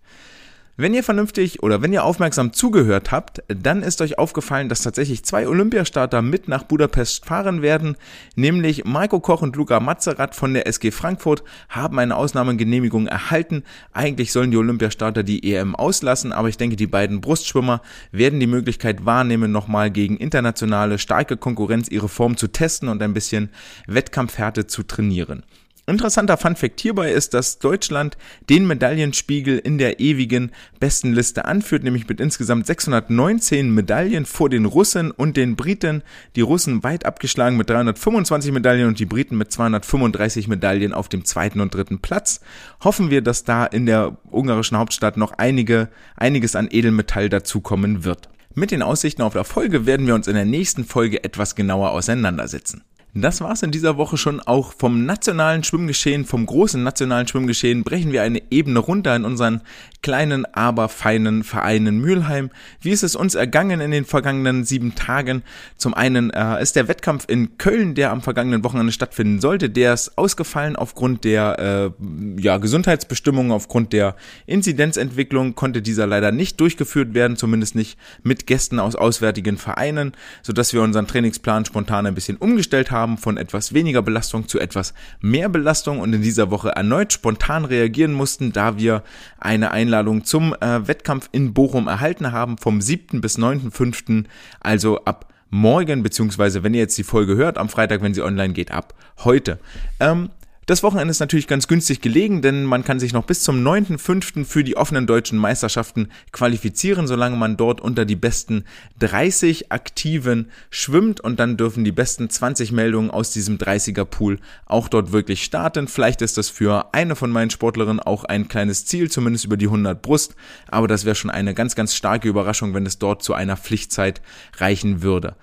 Wenn 0.78 0.94
ihr 0.94 1.04
vernünftig 1.04 1.62
oder 1.62 1.82
wenn 1.82 1.92
ihr 1.92 2.02
aufmerksam 2.02 2.54
zugehört 2.54 3.12
habt, 3.12 3.42
dann 3.48 3.82
ist 3.82 4.00
euch 4.00 4.18
aufgefallen, 4.18 4.70
dass 4.70 4.80
tatsächlich 4.80 5.22
zwei 5.22 5.46
Olympiastarter 5.46 6.22
mit 6.22 6.48
nach 6.48 6.62
Budapest 6.62 7.26
fahren 7.26 7.60
werden, 7.60 7.94
nämlich 8.36 8.86
Marco 8.86 9.20
Koch 9.20 9.42
und 9.42 9.54
Luca 9.54 9.80
Mazerat 9.80 10.34
von 10.34 10.54
der 10.54 10.66
SG 10.66 10.90
Frankfurt 10.90 11.44
haben 11.68 11.98
eine 11.98 12.16
Ausnahmegenehmigung 12.16 13.06
erhalten. 13.06 13.64
Eigentlich 13.92 14.32
sollen 14.32 14.50
die 14.50 14.56
Olympiastarter 14.56 15.22
die 15.22 15.52
EM 15.52 15.76
auslassen, 15.76 16.32
aber 16.32 16.48
ich 16.48 16.56
denke, 16.56 16.76
die 16.76 16.86
beiden 16.86 17.20
Brustschwimmer 17.20 17.82
werden 18.10 18.40
die 18.40 18.46
Möglichkeit 18.46 19.04
wahrnehmen, 19.04 19.52
nochmal 19.52 19.90
gegen 19.90 20.16
internationale 20.16 20.98
starke 20.98 21.36
Konkurrenz 21.36 21.88
ihre 21.88 22.08
Form 22.08 22.38
zu 22.38 22.48
testen 22.48 22.88
und 22.88 23.02
ein 23.02 23.12
bisschen 23.12 23.50
Wettkampfhärte 23.86 24.66
zu 24.66 24.84
trainieren. 24.84 25.42
Interessanter 25.84 26.36
Funfact 26.36 26.80
hierbei 26.80 27.10
ist, 27.10 27.34
dass 27.34 27.58
Deutschland 27.58 28.16
den 28.48 28.68
Medaillenspiegel 28.68 29.58
in 29.58 29.78
der 29.78 29.98
ewigen 29.98 30.52
besten 30.78 31.12
Liste 31.12 31.44
anführt, 31.44 31.82
nämlich 31.82 32.08
mit 32.08 32.20
insgesamt 32.20 32.66
619 32.66 33.74
Medaillen 33.74 34.24
vor 34.24 34.48
den 34.48 34.64
Russen 34.64 35.10
und 35.10 35.36
den 35.36 35.56
Briten. 35.56 36.04
Die 36.36 36.40
Russen 36.40 36.84
weit 36.84 37.04
abgeschlagen 37.04 37.56
mit 37.56 37.68
325 37.68 38.52
Medaillen 38.52 38.86
und 38.86 39.00
die 39.00 39.06
Briten 39.06 39.36
mit 39.36 39.50
235 39.50 40.46
Medaillen 40.46 40.92
auf 40.92 41.08
dem 41.08 41.24
zweiten 41.24 41.60
und 41.60 41.74
dritten 41.74 41.98
Platz. 41.98 42.40
Hoffen 42.84 43.10
wir, 43.10 43.20
dass 43.20 43.42
da 43.42 43.66
in 43.66 43.84
der 43.84 44.16
ungarischen 44.30 44.78
Hauptstadt 44.78 45.16
noch 45.16 45.32
einige, 45.32 45.88
einiges 46.16 46.54
an 46.54 46.68
Edelmetall 46.70 47.28
dazukommen 47.28 48.04
wird. 48.04 48.28
Mit 48.54 48.70
den 48.70 48.82
Aussichten 48.82 49.22
auf 49.22 49.34
Erfolge 49.34 49.84
werden 49.86 50.06
wir 50.06 50.14
uns 50.14 50.28
in 50.28 50.34
der 50.34 50.44
nächsten 50.44 50.84
Folge 50.84 51.24
etwas 51.24 51.56
genauer 51.56 51.90
auseinandersetzen. 51.90 52.84
Das 53.14 53.42
war's 53.42 53.62
in 53.62 53.72
dieser 53.72 53.98
Woche 53.98 54.16
schon 54.16 54.40
auch 54.40 54.72
vom 54.72 55.04
nationalen 55.04 55.64
Schwimmgeschehen, 55.64 56.24
vom 56.24 56.46
großen 56.46 56.82
nationalen 56.82 57.28
Schwimmgeschehen. 57.28 57.84
Brechen 57.84 58.10
wir 58.10 58.22
eine 58.22 58.40
Ebene 58.50 58.78
runter 58.78 59.14
in 59.14 59.26
unseren 59.26 59.60
kleinen, 60.00 60.46
aber 60.54 60.88
feinen 60.88 61.44
Verein 61.44 61.86
in 61.86 61.98
Mülheim. 61.98 62.48
Wie 62.80 62.88
ist 62.88 63.02
es 63.02 63.14
uns 63.14 63.34
ergangen 63.34 63.82
in 63.82 63.90
den 63.90 64.06
vergangenen 64.06 64.64
sieben 64.64 64.94
Tagen? 64.94 65.42
Zum 65.76 65.92
einen 65.92 66.30
äh, 66.30 66.62
ist 66.62 66.74
der 66.74 66.88
Wettkampf 66.88 67.26
in 67.28 67.58
Köln, 67.58 67.94
der 67.94 68.12
am 68.12 68.22
vergangenen 68.22 68.64
Wochenende 68.64 68.92
stattfinden 68.92 69.42
sollte, 69.42 69.68
der 69.68 69.92
ist 69.92 70.16
ausgefallen 70.16 70.74
aufgrund 70.74 71.24
der 71.24 71.92
äh, 71.98 72.40
ja, 72.40 72.56
Gesundheitsbestimmungen, 72.56 73.52
aufgrund 73.52 73.92
der 73.92 74.16
Inzidenzentwicklung 74.46 75.54
konnte 75.54 75.82
dieser 75.82 76.06
leider 76.06 76.32
nicht 76.32 76.58
durchgeführt 76.60 77.12
werden, 77.12 77.36
zumindest 77.36 77.74
nicht 77.74 77.98
mit 78.22 78.46
Gästen 78.46 78.80
aus 78.80 78.96
auswärtigen 78.96 79.58
Vereinen, 79.58 80.12
sodass 80.42 80.72
wir 80.72 80.80
unseren 80.80 81.06
Trainingsplan 81.06 81.66
spontan 81.66 82.06
ein 82.06 82.14
bisschen 82.14 82.38
umgestellt 82.38 82.90
haben 82.90 83.01
haben 83.02 83.18
von 83.18 83.36
etwas 83.36 83.74
weniger 83.74 84.00
Belastung 84.00 84.48
zu 84.48 84.58
etwas 84.58 84.94
mehr 85.20 85.48
Belastung 85.48 85.98
und 85.98 86.12
in 86.12 86.22
dieser 86.22 86.50
Woche 86.50 86.70
erneut 86.70 87.12
spontan 87.12 87.64
reagieren 87.64 88.12
mussten, 88.12 88.52
da 88.52 88.78
wir 88.78 89.02
eine 89.38 89.72
Einladung 89.72 90.24
zum 90.24 90.54
äh, 90.54 90.86
Wettkampf 90.86 91.28
in 91.32 91.52
Bochum 91.52 91.88
erhalten 91.88 92.32
haben 92.32 92.56
vom 92.58 92.80
7. 92.80 93.20
bis 93.20 93.38
9.5. 93.38 94.24
also 94.60 95.04
ab 95.04 95.26
morgen, 95.50 96.02
beziehungsweise 96.02 96.62
wenn 96.62 96.74
ihr 96.74 96.80
jetzt 96.80 96.96
die 96.96 97.04
Folge 97.04 97.36
hört, 97.36 97.58
am 97.58 97.68
Freitag, 97.68 98.02
wenn 98.02 98.14
sie 98.14 98.22
online 98.22 98.54
geht, 98.54 98.70
ab 98.70 98.94
heute. 99.18 99.58
Ähm, 100.00 100.30
das 100.66 100.84
Wochenende 100.84 101.10
ist 101.10 101.18
natürlich 101.18 101.48
ganz 101.48 101.66
günstig 101.66 102.00
gelegen, 102.00 102.40
denn 102.40 102.64
man 102.64 102.84
kann 102.84 103.00
sich 103.00 103.12
noch 103.12 103.24
bis 103.24 103.42
zum 103.42 103.66
9.5. 103.66 104.44
für 104.44 104.62
die 104.62 104.76
offenen 104.76 105.08
deutschen 105.08 105.36
Meisterschaften 105.36 106.08
qualifizieren, 106.30 107.08
solange 107.08 107.36
man 107.36 107.56
dort 107.56 107.80
unter 107.80 108.04
die 108.04 108.14
besten 108.14 108.64
30 109.00 109.72
Aktiven 109.72 110.50
schwimmt 110.70 111.20
und 111.20 111.40
dann 111.40 111.56
dürfen 111.56 111.82
die 111.82 111.90
besten 111.90 112.30
20 112.30 112.70
Meldungen 112.70 113.10
aus 113.10 113.32
diesem 113.32 113.58
30er 113.58 114.04
Pool 114.04 114.38
auch 114.64 114.86
dort 114.86 115.10
wirklich 115.10 115.42
starten. 115.42 115.88
Vielleicht 115.88 116.22
ist 116.22 116.38
das 116.38 116.48
für 116.48 116.94
eine 116.94 117.16
von 117.16 117.32
meinen 117.32 117.50
Sportlerinnen 117.50 118.00
auch 118.00 118.22
ein 118.22 118.46
kleines 118.46 118.86
Ziel, 118.86 119.10
zumindest 119.10 119.44
über 119.44 119.56
die 119.56 119.66
100 119.66 120.00
Brust, 120.00 120.36
aber 120.68 120.86
das 120.86 121.04
wäre 121.04 121.16
schon 121.16 121.30
eine 121.30 121.54
ganz, 121.54 121.74
ganz 121.74 121.96
starke 121.96 122.28
Überraschung, 122.28 122.72
wenn 122.72 122.86
es 122.86 122.98
dort 122.98 123.24
zu 123.24 123.34
einer 123.34 123.56
Pflichtzeit 123.56 124.22
reichen 124.58 125.02
würde. 125.02 125.34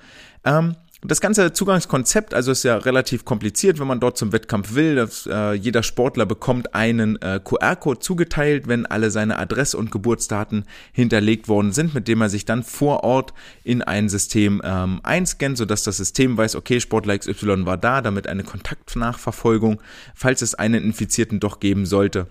Ähm, 0.46 0.76
das 1.02 1.22
ganze 1.22 1.54
Zugangskonzept, 1.54 2.34
also 2.34 2.52
ist 2.52 2.64
ja 2.64 2.76
relativ 2.76 3.24
kompliziert, 3.24 3.80
wenn 3.80 3.88
man 3.88 4.02
dort 4.02 4.18
zum 4.18 4.34
Wettkampf 4.34 4.74
will. 4.74 4.96
Dass, 4.96 5.26
äh, 5.28 5.54
jeder 5.54 5.82
Sportler 5.82 6.26
bekommt 6.26 6.76
einen 6.76 7.22
äh, 7.22 7.40
QR-Code 7.42 8.00
zugeteilt, 8.00 8.68
wenn 8.68 8.86
alle 8.86 9.10
seine 9.10 9.40
Adresse 9.40 9.78
und 9.78 9.92
Geburtsdaten 9.92 10.66
hinterlegt 10.92 11.48
worden 11.48 11.72
sind, 11.72 11.94
mit 11.94 12.10
dem 12.10 12.20
er 12.20 12.30
sich 12.30 12.44
dann 12.44 12.64
vor 12.64 13.06
Ort 13.06 13.34
in 13.64 13.82
ein 13.82 14.10
System 14.10 14.62
ähm, 14.64 15.00
einscannt, 15.04 15.58
sodass 15.58 15.84
das 15.84 15.98
System 15.98 16.38
weiß, 16.38 16.58
okay, 16.58 16.82
Sportler 16.82 17.18
XY 17.18 17.66
war 17.66 17.78
da, 17.78 18.02
damit 18.02 18.28
eine 18.28 18.44
Kontaktnachverfolgung, 18.44 19.82
falls 20.16 20.42
es 20.42 20.54
einen 20.56 20.84
Infizierten 20.84 21.40
doch 21.40 21.62
geben 21.62 21.86
sollte, 21.86 22.28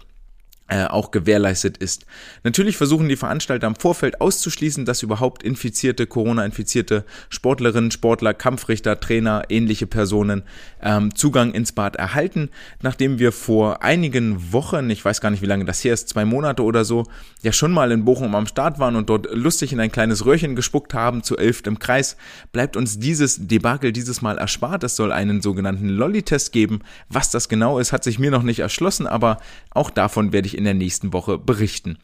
äh, 0.69 0.85
auch 0.85 1.11
gewährleistet 1.11 1.79
ist. 1.79 2.05
Natürlich 2.45 2.77
versuchen 2.77 3.09
die 3.09 3.17
Veranstalter 3.17 3.67
im 3.67 3.75
Vorfeld 3.75 4.21
auszuschließen, 4.21 4.85
dass 4.85 5.03
überhaupt 5.03 5.43
infizierte, 5.43 6.07
Corona-infizierte 6.07 7.05
Sportlerinnen, 7.31 7.91
Sportler, 7.91 8.35
Kampfrichter, 8.35 9.01
Trainer, 9.01 9.45
ähnliche 9.49 9.87
Personen 9.87 10.43
ähm, 10.83 11.15
Zugang 11.15 11.53
ins 11.53 11.73
Bad 11.73 11.97
erhalten. 11.97 12.51
Nachdem 12.83 13.19
wir 13.19 13.33
vor 13.33 13.83
einigen 13.83 14.53
Wochen, 14.53 14.91
ich 14.91 15.03
weiß 15.03 15.23
gar 15.23 15.31
nicht, 15.31 15.41
wie 15.41 15.47
lange 15.47 15.65
das 15.65 15.83
her 15.83 15.95
ist, 15.95 16.11
zwei 16.11 16.27
Monate 16.27 16.63
oder 16.63 16.85
so, 16.85 17.05
ja 17.41 17.53
schon 17.53 17.73
mal 17.73 17.91
in 17.91 18.05
Bochum 18.05 18.35
am 18.35 18.47
Start 18.47 18.79
waren 18.79 18.97
und 18.97 19.09
dort 19.09 19.27
lustig 19.33 19.73
in 19.73 19.81
ein 19.81 19.91
kleines 19.91 20.27
Röhrchen 20.27 20.55
gespuckt 20.55 20.93
haben, 20.93 21.23
zu 21.23 21.39
elft 21.39 21.67
im 21.67 21.79
Kreis, 21.79 22.19
bleibt 22.53 22.77
uns 22.77 22.99
dieses 22.99 23.47
Debakel 23.47 23.93
dieses 23.93 24.21
Mal 24.21 24.37
erspart. 24.37 24.85
Es 24.85 24.97
soll 24.97 25.13
einen 25.13 25.41
sogenannten 25.41 25.89
Lolli-Test 25.89 26.53
geben. 26.53 26.81
Was 27.09 27.31
das 27.31 27.49
genau 27.49 27.79
ist, 27.79 27.93
hat 27.93 28.05
sich 28.05 28.19
mir 28.19 28.31
noch 28.31 28.43
nicht 28.43 28.59
erschlossen, 28.59 29.07
aber 29.07 29.39
auch 29.71 29.89
davon 29.89 30.33
werde 30.33 30.47
ich 30.47 30.58
in 30.59 30.65
der 30.65 30.75
nächsten 30.75 31.13
Woche 31.15 31.39
berichten. 31.39 31.99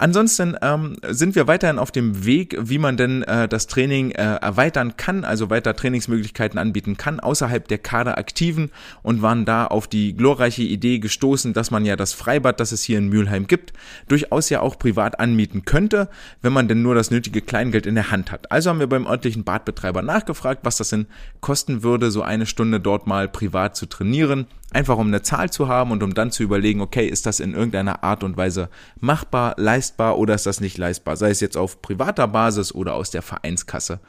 Ansonsten 0.00 0.56
ähm, 0.62 0.96
sind 1.06 1.34
wir 1.34 1.46
weiterhin 1.46 1.78
auf 1.78 1.90
dem 1.90 2.24
Weg, 2.24 2.56
wie 2.58 2.78
man 2.78 2.96
denn 2.96 3.22
äh, 3.22 3.46
das 3.46 3.66
Training 3.66 4.12
äh, 4.12 4.36
erweitern 4.36 4.96
kann, 4.96 5.26
also 5.26 5.50
weiter 5.50 5.76
Trainingsmöglichkeiten 5.76 6.58
anbieten 6.58 6.96
kann, 6.96 7.20
außerhalb 7.20 7.68
der 7.68 7.76
Kaderaktiven 7.76 8.70
und 9.02 9.20
waren 9.20 9.44
da 9.44 9.66
auf 9.66 9.88
die 9.88 10.16
glorreiche 10.16 10.62
Idee 10.62 11.00
gestoßen, 11.00 11.52
dass 11.52 11.70
man 11.70 11.84
ja 11.84 11.96
das 11.96 12.14
Freibad, 12.14 12.60
das 12.60 12.72
es 12.72 12.82
hier 12.82 12.96
in 12.96 13.10
Mülheim 13.10 13.46
gibt, 13.46 13.74
durchaus 14.08 14.48
ja 14.48 14.62
auch 14.62 14.78
privat 14.78 15.20
anmieten 15.20 15.66
könnte, 15.66 16.08
wenn 16.40 16.54
man 16.54 16.66
denn 16.66 16.80
nur 16.80 16.94
das 16.94 17.10
nötige 17.10 17.42
Kleingeld 17.42 17.84
in 17.84 17.94
der 17.94 18.10
Hand 18.10 18.32
hat. 18.32 18.50
Also 18.50 18.70
haben 18.70 18.80
wir 18.80 18.86
beim 18.86 19.06
örtlichen 19.06 19.44
Badbetreiber 19.44 20.00
nachgefragt, 20.00 20.60
was 20.62 20.78
das 20.78 20.88
denn 20.88 21.08
kosten 21.42 21.82
würde, 21.82 22.10
so 22.10 22.22
eine 22.22 22.46
Stunde 22.46 22.80
dort 22.80 23.06
mal 23.06 23.28
privat 23.28 23.76
zu 23.76 23.84
trainieren. 23.84 24.46
Einfach 24.72 24.98
um 24.98 25.08
eine 25.08 25.20
Zahl 25.20 25.50
zu 25.50 25.66
haben 25.66 25.90
und 25.90 26.00
um 26.04 26.14
dann 26.14 26.30
zu 26.30 26.44
überlegen, 26.44 26.80
okay, 26.80 27.06
ist 27.06 27.26
das 27.26 27.40
in 27.40 27.54
irgendeiner 27.54 28.04
Art 28.04 28.22
und 28.22 28.36
Weise 28.36 28.68
machbar, 29.00 29.54
leistbar 29.90 30.18
oder 30.18 30.34
ist 30.34 30.46
das 30.46 30.60
nicht 30.60 30.78
leistbar, 30.78 31.16
sei 31.16 31.30
es 31.30 31.40
jetzt 31.40 31.56
auf 31.56 31.82
privater 31.82 32.28
Basis 32.28 32.74
oder 32.74 32.94
aus 32.94 33.10
der 33.10 33.22
Vereinskasse. 33.22 34.00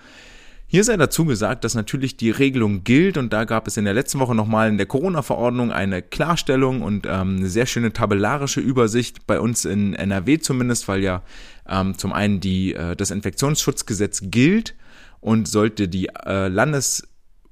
Hier 0.68 0.86
sei 0.86 0.96
dazu 0.96 1.26
gesagt, 1.26 1.66
dass 1.66 1.76
natürlich 1.76 2.16
die 2.16 2.32
Regelung 2.32 2.86
gilt 2.86 3.18
und 3.18 3.34
da 3.34 3.44
gab 3.44 3.68
es 3.68 3.76
in 3.76 3.84
der 3.84 3.94
letzten 3.94 4.20
Woche 4.20 4.34
nochmal 4.34 4.70
in 4.70 4.78
der 4.78 4.86
Corona-Verordnung 4.86 5.72
eine 5.72 6.02
Klarstellung 6.02 6.82
und 6.82 7.06
ähm, 7.06 7.38
eine 7.38 7.50
sehr 7.50 7.66
schöne 7.66 7.92
tabellarische 7.92 8.62
Übersicht 8.62 9.28
bei 9.28 9.42
uns 9.42 9.66
in 9.66 9.94
NRW 9.96 10.40
zumindest, 10.40 10.88
weil 10.88 11.02
ja 11.04 11.24
ähm, 11.68 11.98
zum 11.98 12.14
einen 12.14 12.40
die, 12.40 12.74
äh, 12.74 12.96
das 12.96 13.12
Infektionsschutzgesetz 13.12 14.22
gilt 14.24 14.76
und 15.20 15.50
sollte 15.50 15.90
die 15.90 16.08
äh, 16.08 16.48
Landes 16.48 17.06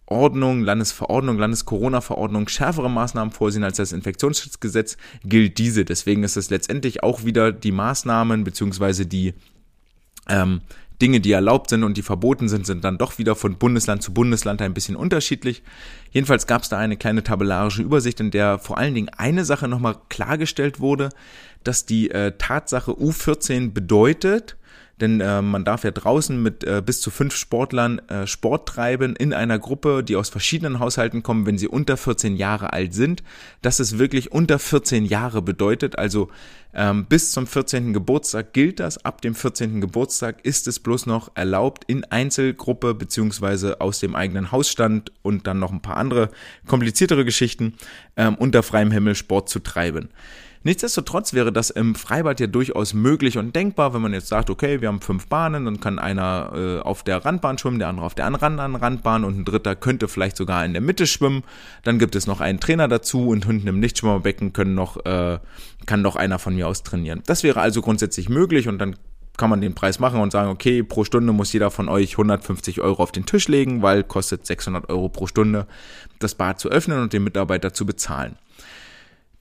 Ordnung, 0.10 0.62
Landesverordnung, 0.62 1.38
Landes-Corona-Verordnung 1.38 2.48
schärfere 2.48 2.90
Maßnahmen 2.90 3.32
vorsehen 3.32 3.64
als 3.64 3.78
das 3.78 3.92
Infektionsschutzgesetz, 3.92 4.98
gilt 5.24 5.58
diese. 5.58 5.86
Deswegen 5.86 6.24
ist 6.24 6.38
es 6.38 6.50
letztendlich 6.50 7.04
auch 7.04 7.26
wieder 7.26 7.52
die 7.52 7.72
Maßnahmen 7.72 8.44
beziehungsweise 8.44 9.06
die 9.06 9.34
ähm, 10.28 10.62
Dinge, 11.02 11.22
die 11.22 11.32
erlaubt 11.32 11.70
sind 11.70 11.84
und 11.84 11.96
die 11.96 12.02
verboten 12.02 12.50
sind, 12.50 12.66
sind 12.66 12.84
dann 12.84 12.98
doch 12.98 13.18
wieder 13.18 13.36
von 13.36 13.58
Bundesland 13.58 14.04
zu 14.04 14.14
Bundesland 14.14 14.62
ein 14.62 14.74
bisschen 14.74 14.98
unterschiedlich. 14.98 15.64
Jedenfalls 16.12 16.46
gab 16.46 16.64
es 16.64 16.70
da 16.70 16.78
eine 16.78 16.98
kleine 16.98 17.24
tabellarische 17.24 17.82
Übersicht, 17.82 18.20
in 18.20 18.32
der 18.32 18.60
vor 18.60 18.78
allen 18.78 18.96
Dingen 18.96 19.10
eine 19.10 19.46
Sache 19.46 19.68
nochmal 19.68 19.96
klargestellt 20.10 20.80
wurde, 20.80 21.10
dass 21.64 21.86
die 21.86 22.12
äh, 22.12 22.34
Tatsache 22.38 22.92
U14 22.92 23.74
bedeutet, 23.74 24.58
denn 25.02 25.22
äh, 25.22 25.42
man 25.42 25.64
darf 25.64 25.84
ja 25.84 25.92
draußen 25.92 26.42
mit 26.42 26.64
äh, 26.64 26.82
bis 26.86 27.00
zu 27.00 27.10
fünf 27.10 27.36
Sportlern 27.36 28.00
äh, 28.10 28.28
Sport 28.28 28.68
treiben 28.68 29.16
in 29.16 29.34
einer 29.34 29.58
Gruppe, 29.58 30.04
die 30.04 30.16
aus 30.16 30.30
verschiedenen 30.30 30.80
Haushalten 30.80 31.24
kommen, 31.24 31.46
wenn 31.46 31.58
sie 31.58 31.68
unter 31.68 31.96
14 31.96 32.36
Jahre 32.36 32.74
alt 32.74 32.94
sind. 32.94 33.24
Dass 33.62 33.80
es 33.80 33.98
wirklich 33.98 34.32
unter 34.32 34.60
14 34.60 35.06
Jahre 35.06 35.42
bedeutet, 35.42 35.98
also 35.98 36.30
ähm, 36.74 37.06
bis 37.06 37.32
zum 37.32 37.48
14. 37.48 37.94
Geburtstag 37.94 38.54
gilt 38.54 38.80
das. 38.80 39.04
Ab 39.04 39.22
dem 39.22 39.36
14. 39.36 39.80
Geburtstag 39.80 40.46
ist 40.46 40.68
es 40.68 40.80
bloß 40.80 41.06
noch 41.06 41.32
erlaubt, 41.36 41.86
in 41.88 42.04
Einzelgruppe 42.04 42.94
beziehungsweise 42.94 43.82
aus 43.82 44.00
dem 44.00 44.16
eigenen 44.16 44.52
Hausstand 44.52 45.12
und 45.22 45.48
dann 45.48 45.60
noch 45.60 45.72
ein 45.72 45.82
paar 45.82 45.98
andere 45.98 46.30
kompliziertere 46.68 47.26
Geschichten 47.26 47.76
ähm, 48.18 48.36
unter 48.36 48.64
freiem 48.64 48.92
Himmel 48.92 49.16
Sport 49.16 49.50
zu 49.50 49.60
treiben. 49.60 50.10
Nichtsdestotrotz 50.64 51.34
wäre 51.34 51.54
das 51.54 51.70
im 51.70 51.96
Freibad 51.96 52.40
ja 52.42 52.48
durchaus 52.48 52.94
möglich 52.94 53.38
und 53.38 53.56
denkbar, 53.56 53.94
wenn 53.94 54.02
man 54.02 54.12
jetzt 54.12 54.28
sagt, 54.28 54.50
okay, 54.50 54.82
wir 54.82 54.90
haben 54.90 55.00
fünf 55.00 55.28
Bahnen, 55.28 55.64
dann 55.64 55.80
kann 55.80 56.00
einer 56.00 56.52
äh, 56.54 56.80
auf 56.80 57.04
der 57.04 57.24
Randbahn 57.24 57.58
schwimmen, 57.58 57.80
der 57.80 57.88
andere 57.88 58.06
auf 58.06 58.16
der 58.16 58.26
anderen 58.26 58.76
Randbahn 58.76 59.24
und 59.24 59.40
ein 59.40 59.46
dritter 59.46 59.78
könnte 59.78 60.10
vielleicht 60.10 60.36
sogar 60.36 60.66
in 60.66 60.74
der 60.74 60.82
Mitte 60.82 61.08
schwimmen. 61.08 61.44
Dann 61.84 61.98
gibt 61.98 62.16
es 62.16 62.28
noch 62.28 62.42
einen 62.42 62.60
Trainer 62.60 62.90
dazu 62.90 63.30
und 63.30 63.46
hinten 63.46 63.68
im 63.68 63.80
Nichtschwimmerbecken 63.80 64.52
können 64.52 64.76
noch, 64.76 65.06
äh, 65.06 65.40
kann 65.86 66.02
noch 66.02 66.18
einer 66.18 66.40
von 66.40 66.56
mir 66.56 66.68
aus 66.68 66.84
trainieren. 66.84 67.24
Das 67.26 67.44
wäre 67.44 67.62
also 67.62 67.82
grundsätzlich 67.82 68.28
möglich 68.28 68.68
und 68.68 68.80
dann 68.80 68.98
kann 69.38 69.50
man 69.50 69.62
den 69.62 69.74
Preis 69.74 70.00
machen 70.00 70.20
und 70.20 70.32
sagen, 70.32 70.50
okay, 70.50 70.84
pro 70.84 71.06
Stunde 71.06 71.32
muss 71.32 71.54
jeder 71.54 71.72
von 71.72 71.88
euch 71.88 72.12
150 72.12 72.82
Euro 72.82 73.02
auf 73.02 73.14
den 73.14 73.26
Tisch 73.26 73.48
legen, 73.48 73.82
weil 73.82 74.04
kostet 74.04 74.46
600 74.46 74.90
Euro 74.90 75.08
pro 75.08 75.28
Stunde, 75.28 75.66
das 76.20 76.36
Bad 76.36 76.60
zu 76.60 76.68
öffnen 76.68 77.02
und 77.02 77.14
den 77.14 77.24
Mitarbeiter 77.24 77.74
zu 77.74 77.86
bezahlen. 77.86 78.36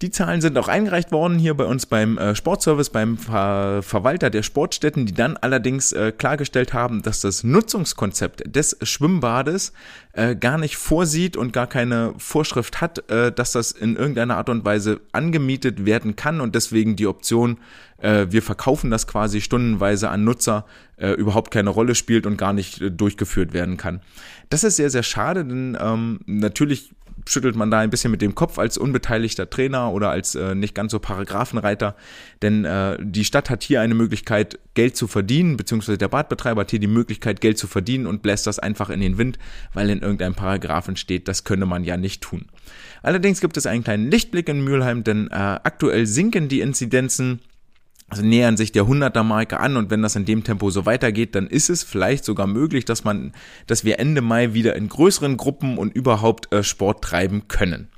Die 0.00 0.10
Zahlen 0.10 0.40
sind 0.40 0.56
auch 0.58 0.68
eingereicht 0.68 1.10
worden 1.10 1.40
hier 1.40 1.54
bei 1.54 1.64
uns 1.64 1.86
beim 1.86 2.18
äh, 2.18 2.36
Sportservice, 2.36 2.90
beim 2.90 3.18
Ver 3.18 3.82
Verwalter 3.82 4.30
der 4.30 4.44
Sportstätten, 4.44 5.06
die 5.06 5.12
dann 5.12 5.36
allerdings 5.36 5.90
äh, 5.90 6.12
klargestellt 6.12 6.72
haben, 6.72 7.02
dass 7.02 7.20
das 7.20 7.42
Nutzungskonzept 7.42 8.54
des 8.54 8.76
Schwimmbades 8.82 9.72
äh, 10.12 10.36
gar 10.36 10.56
nicht 10.56 10.76
vorsieht 10.76 11.36
und 11.36 11.52
gar 11.52 11.66
keine 11.66 12.14
Vorschrift 12.16 12.80
hat, 12.80 13.10
äh, 13.10 13.32
dass 13.32 13.50
das 13.50 13.72
in 13.72 13.96
irgendeiner 13.96 14.36
Art 14.36 14.48
und 14.50 14.64
Weise 14.64 15.00
angemietet 15.10 15.84
werden 15.84 16.14
kann 16.14 16.40
und 16.40 16.54
deswegen 16.54 16.94
die 16.94 17.08
Option, 17.08 17.58
äh, 17.98 18.26
wir 18.30 18.42
verkaufen 18.42 18.92
das 18.92 19.08
quasi 19.08 19.40
stundenweise 19.40 20.10
an 20.10 20.22
Nutzer, 20.22 20.64
äh, 20.96 21.10
überhaupt 21.10 21.50
keine 21.50 21.70
Rolle 21.70 21.96
spielt 21.96 22.24
und 22.24 22.36
gar 22.36 22.52
nicht 22.52 22.82
durchgeführt 22.88 23.52
werden 23.52 23.76
kann. 23.76 24.00
Das 24.48 24.62
ist 24.62 24.76
sehr, 24.76 24.90
sehr 24.90 25.02
schade, 25.02 25.44
denn 25.44 25.76
ähm, 25.80 26.20
natürlich 26.26 26.94
schüttelt 27.26 27.56
man 27.56 27.70
da 27.70 27.78
ein 27.78 27.90
bisschen 27.90 28.10
mit 28.10 28.22
dem 28.22 28.34
Kopf 28.34 28.58
als 28.58 28.78
unbeteiligter 28.78 29.48
Trainer 29.48 29.92
oder 29.92 30.10
als 30.10 30.34
äh, 30.34 30.54
nicht 30.54 30.74
ganz 30.74 30.92
so 30.92 30.98
Paragraphenreiter. 30.98 31.96
Denn 32.42 32.64
äh, 32.64 32.96
die 33.00 33.24
Stadt 33.24 33.50
hat 33.50 33.62
hier 33.62 33.80
eine 33.80 33.94
Möglichkeit, 33.94 34.58
Geld 34.74 34.96
zu 34.96 35.06
verdienen, 35.06 35.56
beziehungsweise 35.56 35.98
der 35.98 36.08
Badbetreiber 36.08 36.62
hat 36.62 36.70
hier 36.70 36.80
die 36.80 36.86
Möglichkeit, 36.86 37.40
Geld 37.40 37.58
zu 37.58 37.66
verdienen 37.66 38.06
und 38.06 38.22
bläst 38.22 38.46
das 38.46 38.58
einfach 38.58 38.90
in 38.90 39.00
den 39.00 39.18
Wind, 39.18 39.38
weil 39.74 39.90
in 39.90 40.00
irgendeinem 40.00 40.34
Paragraphen 40.34 40.96
steht, 40.96 41.28
das 41.28 41.44
könne 41.44 41.66
man 41.66 41.84
ja 41.84 41.96
nicht 41.96 42.22
tun. 42.22 42.46
Allerdings 43.02 43.40
gibt 43.40 43.56
es 43.56 43.66
einen 43.66 43.84
kleinen 43.84 44.10
Lichtblick 44.10 44.48
in 44.48 44.62
Mülheim, 44.62 45.04
denn 45.04 45.28
äh, 45.28 45.34
aktuell 45.34 46.06
sinken 46.06 46.48
die 46.48 46.60
Inzidenzen 46.60 47.40
also 48.08 48.22
nähern 48.22 48.56
sich 48.56 48.72
der 48.72 48.84
100er 48.84 49.22
Marke 49.22 49.60
an 49.60 49.76
und 49.76 49.90
wenn 49.90 50.00
das 50.02 50.16
in 50.16 50.24
dem 50.24 50.42
Tempo 50.42 50.70
so 50.70 50.86
weitergeht, 50.86 51.34
dann 51.34 51.46
ist 51.46 51.68
es 51.68 51.82
vielleicht 51.82 52.24
sogar 52.24 52.46
möglich, 52.46 52.86
dass 52.86 53.04
man, 53.04 53.32
dass 53.66 53.84
wir 53.84 53.98
Ende 53.98 54.22
Mai 54.22 54.54
wieder 54.54 54.76
in 54.76 54.88
größeren 54.88 55.36
Gruppen 55.36 55.76
und 55.76 55.94
überhaupt 55.94 56.52
äh, 56.52 56.62
Sport 56.62 57.04
treiben 57.04 57.48
können. 57.48 57.88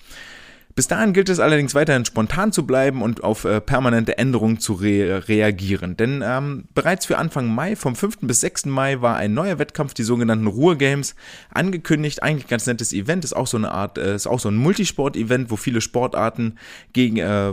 Bis 0.81 0.89
dahin 0.89 1.13
gilt 1.13 1.29
es 1.29 1.41
allerdings 1.41 1.75
weiterhin 1.75 2.07
spontan 2.07 2.53
zu 2.53 2.65
bleiben 2.65 3.03
und 3.03 3.23
auf 3.23 3.45
äh, 3.45 3.61
permanente 3.61 4.17
Änderungen 4.17 4.61
zu 4.61 4.73
re 4.73 5.29
reagieren. 5.29 5.95
Denn 5.95 6.25
ähm, 6.25 6.65
bereits 6.73 7.05
für 7.05 7.19
Anfang 7.19 7.55
Mai, 7.55 7.77
vom 7.77 7.95
5. 7.95 8.21
bis 8.23 8.41
6. 8.41 8.65
Mai, 8.65 9.03
war 9.03 9.17
ein 9.19 9.35
neuer 9.35 9.59
Wettkampf, 9.59 9.93
die 9.93 10.05
sogenannten 10.05 10.47
Ruhr 10.47 10.77
Games, 10.77 11.17
angekündigt. 11.51 12.23
Eigentlich 12.23 12.47
ganz 12.47 12.67
nettes 12.67 12.95
Event, 12.95 13.27
ist 13.27 13.37
auch 13.37 13.47
so 13.47 13.59
eine 13.59 13.73
Art, 13.73 13.99
äh, 13.99 14.15
ist 14.15 14.27
auch 14.27 14.41
so 14.41 14.49
ein 14.49 14.57
Multisport-Event, 14.57 15.51
wo 15.51 15.57
viele 15.57 15.83
Sportarten 15.83 16.57
gegen 16.95 17.19
äh, 17.19 17.53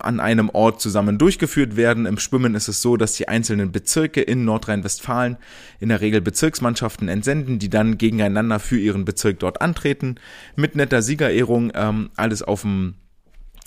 an 0.00 0.20
einem 0.20 0.50
Ort 0.50 0.82
zusammen 0.82 1.16
durchgeführt 1.16 1.76
werden. 1.76 2.04
Im 2.04 2.18
Schwimmen 2.18 2.54
ist 2.54 2.68
es 2.68 2.82
so, 2.82 2.98
dass 2.98 3.14
die 3.14 3.26
einzelnen 3.26 3.72
Bezirke 3.72 4.20
in 4.20 4.44
Nordrhein-Westfalen 4.44 5.38
in 5.78 5.88
der 5.88 6.02
Regel 6.02 6.20
Bezirksmannschaften 6.20 7.08
entsenden, 7.08 7.58
die 7.58 7.70
dann 7.70 7.96
gegeneinander 7.96 8.60
für 8.60 8.78
ihren 8.78 9.06
Bezirk 9.06 9.38
dort 9.38 9.62
antreten. 9.62 10.16
Mit 10.56 10.76
netter 10.76 11.00
Siegerehrung, 11.00 11.72
ähm, 11.74 12.10
alles 12.16 12.46
auf 12.50 12.62
dem 12.62 12.94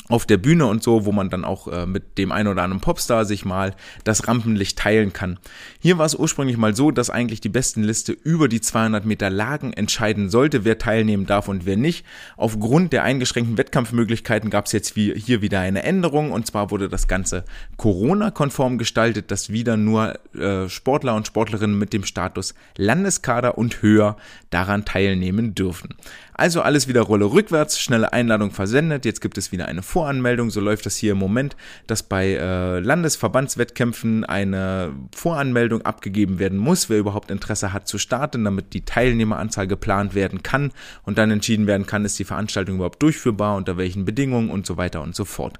auf 0.09 0.25
der 0.25 0.37
Bühne 0.37 0.65
und 0.65 0.83
so, 0.83 1.05
wo 1.05 1.11
man 1.13 1.29
dann 1.29 1.45
auch 1.45 1.67
äh, 1.69 1.85
mit 1.85 2.17
dem 2.17 2.33
einen 2.33 2.49
oder 2.49 2.63
anderen 2.63 2.81
Popstar 2.81 3.23
sich 3.23 3.45
mal 3.45 3.73
das 4.03 4.27
Rampenlicht 4.27 4.77
teilen 4.77 5.13
kann. 5.13 5.39
Hier 5.79 5.97
war 5.97 6.05
es 6.05 6.13
ursprünglich 6.13 6.57
mal 6.57 6.75
so, 6.75 6.91
dass 6.91 7.09
eigentlich 7.09 7.39
die 7.39 7.49
besten 7.49 7.83
Liste 7.83 8.11
über 8.11 8.49
die 8.49 8.59
200 8.59 9.05
Meter 9.05 9.29
Lagen 9.29 9.71
entscheiden 9.71 10.29
sollte, 10.29 10.65
wer 10.65 10.77
teilnehmen 10.77 11.25
darf 11.25 11.47
und 11.47 11.65
wer 11.65 11.77
nicht. 11.77 12.05
Aufgrund 12.35 12.91
der 12.91 13.03
eingeschränkten 13.03 13.57
Wettkampfmöglichkeiten 13.57 14.49
gab 14.49 14.65
es 14.65 14.73
jetzt 14.73 14.97
wie, 14.97 15.17
hier 15.17 15.41
wieder 15.41 15.61
eine 15.61 15.83
Änderung 15.83 16.31
und 16.31 16.47
zwar 16.47 16.69
wurde 16.69 16.89
das 16.89 17.07
Ganze 17.07 17.45
Corona-konform 17.77 18.77
gestaltet, 18.77 19.31
dass 19.31 19.51
wieder 19.51 19.77
nur 19.77 20.19
äh, 20.35 20.67
Sportler 20.67 21.15
und 21.15 21.27
Sportlerinnen 21.27 21.77
mit 21.77 21.93
dem 21.93 22.03
Status 22.03 22.55
Landeskader 22.77 23.57
und 23.57 23.81
höher 23.81 24.17
daran 24.49 24.83
teilnehmen 24.83 25.55
dürfen. 25.55 25.95
Also 26.33 26.61
alles 26.61 26.87
wieder 26.87 27.01
Rolle 27.01 27.25
rückwärts, 27.25 27.79
schnelle 27.79 28.11
Einladung 28.11 28.51
versendet. 28.51 29.05
Jetzt 29.05 29.21
gibt 29.21 29.37
es 29.37 29.51
wieder 29.51 29.67
eine 29.67 29.83
Voranmeldung. 29.83 30.49
So 30.49 30.61
läuft 30.61 30.85
das 30.85 30.95
hier 30.95 31.11
im 31.11 31.19
Moment, 31.19 31.55
dass 31.87 32.03
bei 32.03 32.33
äh, 32.33 32.79
Landesverbandswettkämpfen 32.79 34.23
eine 34.25 34.93
Voranmeldung 35.15 35.83
abgegeben 35.83 36.39
werden 36.39 36.57
muss, 36.57 36.89
wer 36.89 36.99
überhaupt 36.99 37.29
Interesse 37.29 37.73
hat 37.73 37.87
zu 37.87 37.97
starten, 37.97 38.43
damit 38.43 38.73
die 38.73 38.85
Teilnehmeranzahl 38.85 39.67
geplant 39.67 40.15
werden 40.15 40.43
kann 40.43 40.71
und 41.03 41.17
dann 41.17 41.31
entschieden 41.31 41.67
werden 41.67 41.85
kann, 41.85 42.05
ist 42.05 42.17
die 42.17 42.25
Veranstaltung 42.25 42.75
überhaupt 42.75 43.01
durchführbar, 43.01 43.55
unter 43.55 43.77
welchen 43.77 44.05
Bedingungen 44.05 44.49
und 44.49 44.65
so 44.65 44.77
weiter 44.77 45.01
und 45.01 45.15
so 45.15 45.25
fort. 45.25 45.59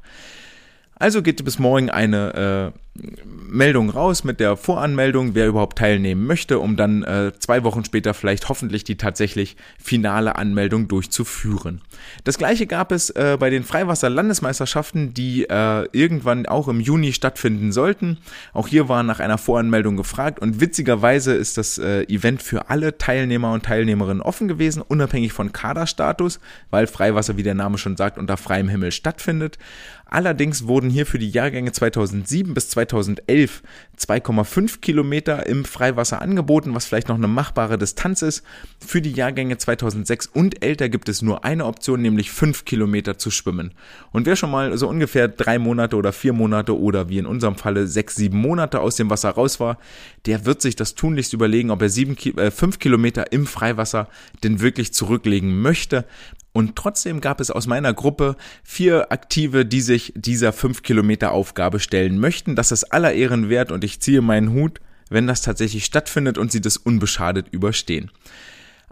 Also 0.95 1.21
geht 1.21 1.43
bis 1.43 1.59
morgen 1.59 1.89
eine 1.89 2.73
äh, 2.73 2.79
Meldung 2.95 3.89
raus 3.89 4.23
mit 4.23 4.39
der 4.39 4.55
Voranmeldung, 4.55 5.33
wer 5.33 5.47
überhaupt 5.47 5.79
teilnehmen 5.79 6.27
möchte, 6.27 6.59
um 6.59 6.75
dann 6.75 7.03
äh, 7.03 7.31
zwei 7.39 7.63
Wochen 7.63 7.83
später 7.83 8.13
vielleicht 8.13 8.49
hoffentlich 8.49 8.83
die 8.83 8.97
tatsächlich 8.97 9.57
finale 9.79 10.35
Anmeldung 10.35 10.87
durchzuführen. 10.87 11.81
Das 12.23 12.37
gleiche 12.37 12.67
gab 12.67 12.91
es 12.91 13.09
äh, 13.11 13.37
bei 13.39 13.49
den 13.49 13.63
Freiwasser-Landesmeisterschaften, 13.63 15.13
die 15.13 15.49
äh, 15.49 15.87
irgendwann 15.91 16.45
auch 16.45 16.67
im 16.67 16.79
Juni 16.79 17.13
stattfinden 17.13 17.71
sollten. 17.71 18.19
Auch 18.53 18.67
hier 18.67 18.89
war 18.89 19.01
nach 19.01 19.19
einer 19.19 19.39
Voranmeldung 19.39 19.97
gefragt 19.97 20.39
und 20.39 20.61
witzigerweise 20.61 21.33
ist 21.33 21.57
das 21.57 21.79
äh, 21.79 22.03
Event 22.03 22.43
für 22.43 22.69
alle 22.69 22.99
Teilnehmer 22.99 23.53
und 23.53 23.65
Teilnehmerinnen 23.65 24.21
offen 24.21 24.47
gewesen, 24.47 24.83
unabhängig 24.83 25.33
von 25.33 25.51
Kaderstatus, 25.51 26.39
weil 26.69 26.85
Freiwasser, 26.85 27.37
wie 27.37 27.43
der 27.43 27.55
Name 27.55 27.79
schon 27.79 27.97
sagt, 27.97 28.19
unter 28.19 28.37
freiem 28.37 28.69
Himmel 28.69 28.91
stattfindet. 28.91 29.57
Allerdings 30.05 30.67
wurden 30.67 30.91
hier 30.91 31.07
für 31.07 31.17
die 31.17 31.31
Jahrgänge 31.31 31.71
2007 31.71 32.53
bis 32.53 32.69
2009 32.69 32.82
2011 32.87 33.63
2,5 33.97 34.79
Kilometer 34.79 35.45
im 35.45 35.65
Freiwasser 35.65 36.21
angeboten, 36.21 36.73
was 36.73 36.85
vielleicht 36.85 37.09
noch 37.09 37.15
eine 37.15 37.27
machbare 37.27 37.77
Distanz 37.77 38.21
ist. 38.21 38.43
Für 38.85 39.01
die 39.01 39.11
Jahrgänge 39.11 39.57
2006 39.57 40.27
und 40.27 40.63
älter 40.63 40.89
gibt 40.89 41.09
es 41.09 41.21
nur 41.21 41.45
eine 41.45 41.65
Option, 41.65 42.01
nämlich 42.01 42.31
5 42.31 42.65
Kilometer 42.65 43.17
zu 43.17 43.29
schwimmen. 43.29 43.73
Und 44.11 44.25
wer 44.25 44.35
schon 44.35 44.51
mal 44.51 44.75
so 44.77 44.89
ungefähr 44.89 45.27
drei 45.27 45.59
Monate 45.59 45.95
oder 45.95 46.11
vier 46.11 46.33
Monate 46.33 46.77
oder 46.77 47.09
wie 47.09 47.19
in 47.19 47.25
unserem 47.25 47.55
Falle 47.55 47.87
sechs, 47.87 48.15
sieben 48.15 48.37
Monate 48.37 48.79
aus 48.79 48.95
dem 48.95 49.09
Wasser 49.09 49.29
raus 49.29 49.59
war, 49.59 49.77
der 50.25 50.45
wird 50.45 50.61
sich 50.61 50.75
das 50.75 50.95
tunlichst 50.95 51.33
überlegen, 51.33 51.71
ob 51.71 51.81
er 51.81 51.89
sieben, 51.89 52.17
äh, 52.37 52.51
fünf 52.51 52.79
Kilometer 52.79 53.31
im 53.31 53.45
Freiwasser 53.45 54.09
denn 54.43 54.59
wirklich 54.59 54.93
zurücklegen 54.93 55.61
möchte. 55.61 56.05
Und 56.53 56.75
trotzdem 56.75 57.19
gab 57.19 57.41
es 57.41 57.49
aus 57.49 57.65
meiner 57.65 57.93
Gruppe 57.93 58.37
vier 58.63 59.11
Aktive, 59.11 59.65
die 59.65 59.81
sich 59.81 60.13
dieser 60.15 60.53
5 60.53 60.83
Kilometer 60.83 61.31
Aufgabe 61.31 61.79
stellen 61.79 62.19
möchten. 62.19 62.55
Das 62.55 62.71
ist 62.71 62.85
aller 62.85 63.13
Ehren 63.13 63.49
wert 63.49 63.71
und 63.71 63.83
ich 63.83 63.99
ziehe 63.99 64.21
meinen 64.21 64.53
Hut, 64.53 64.79
wenn 65.09 65.27
das 65.27 65.41
tatsächlich 65.41 65.83
stattfindet 65.83 66.37
und 66.37 66.51
sie 66.51 66.61
das 66.61 66.77
unbeschadet 66.77 67.47
überstehen. 67.51 68.11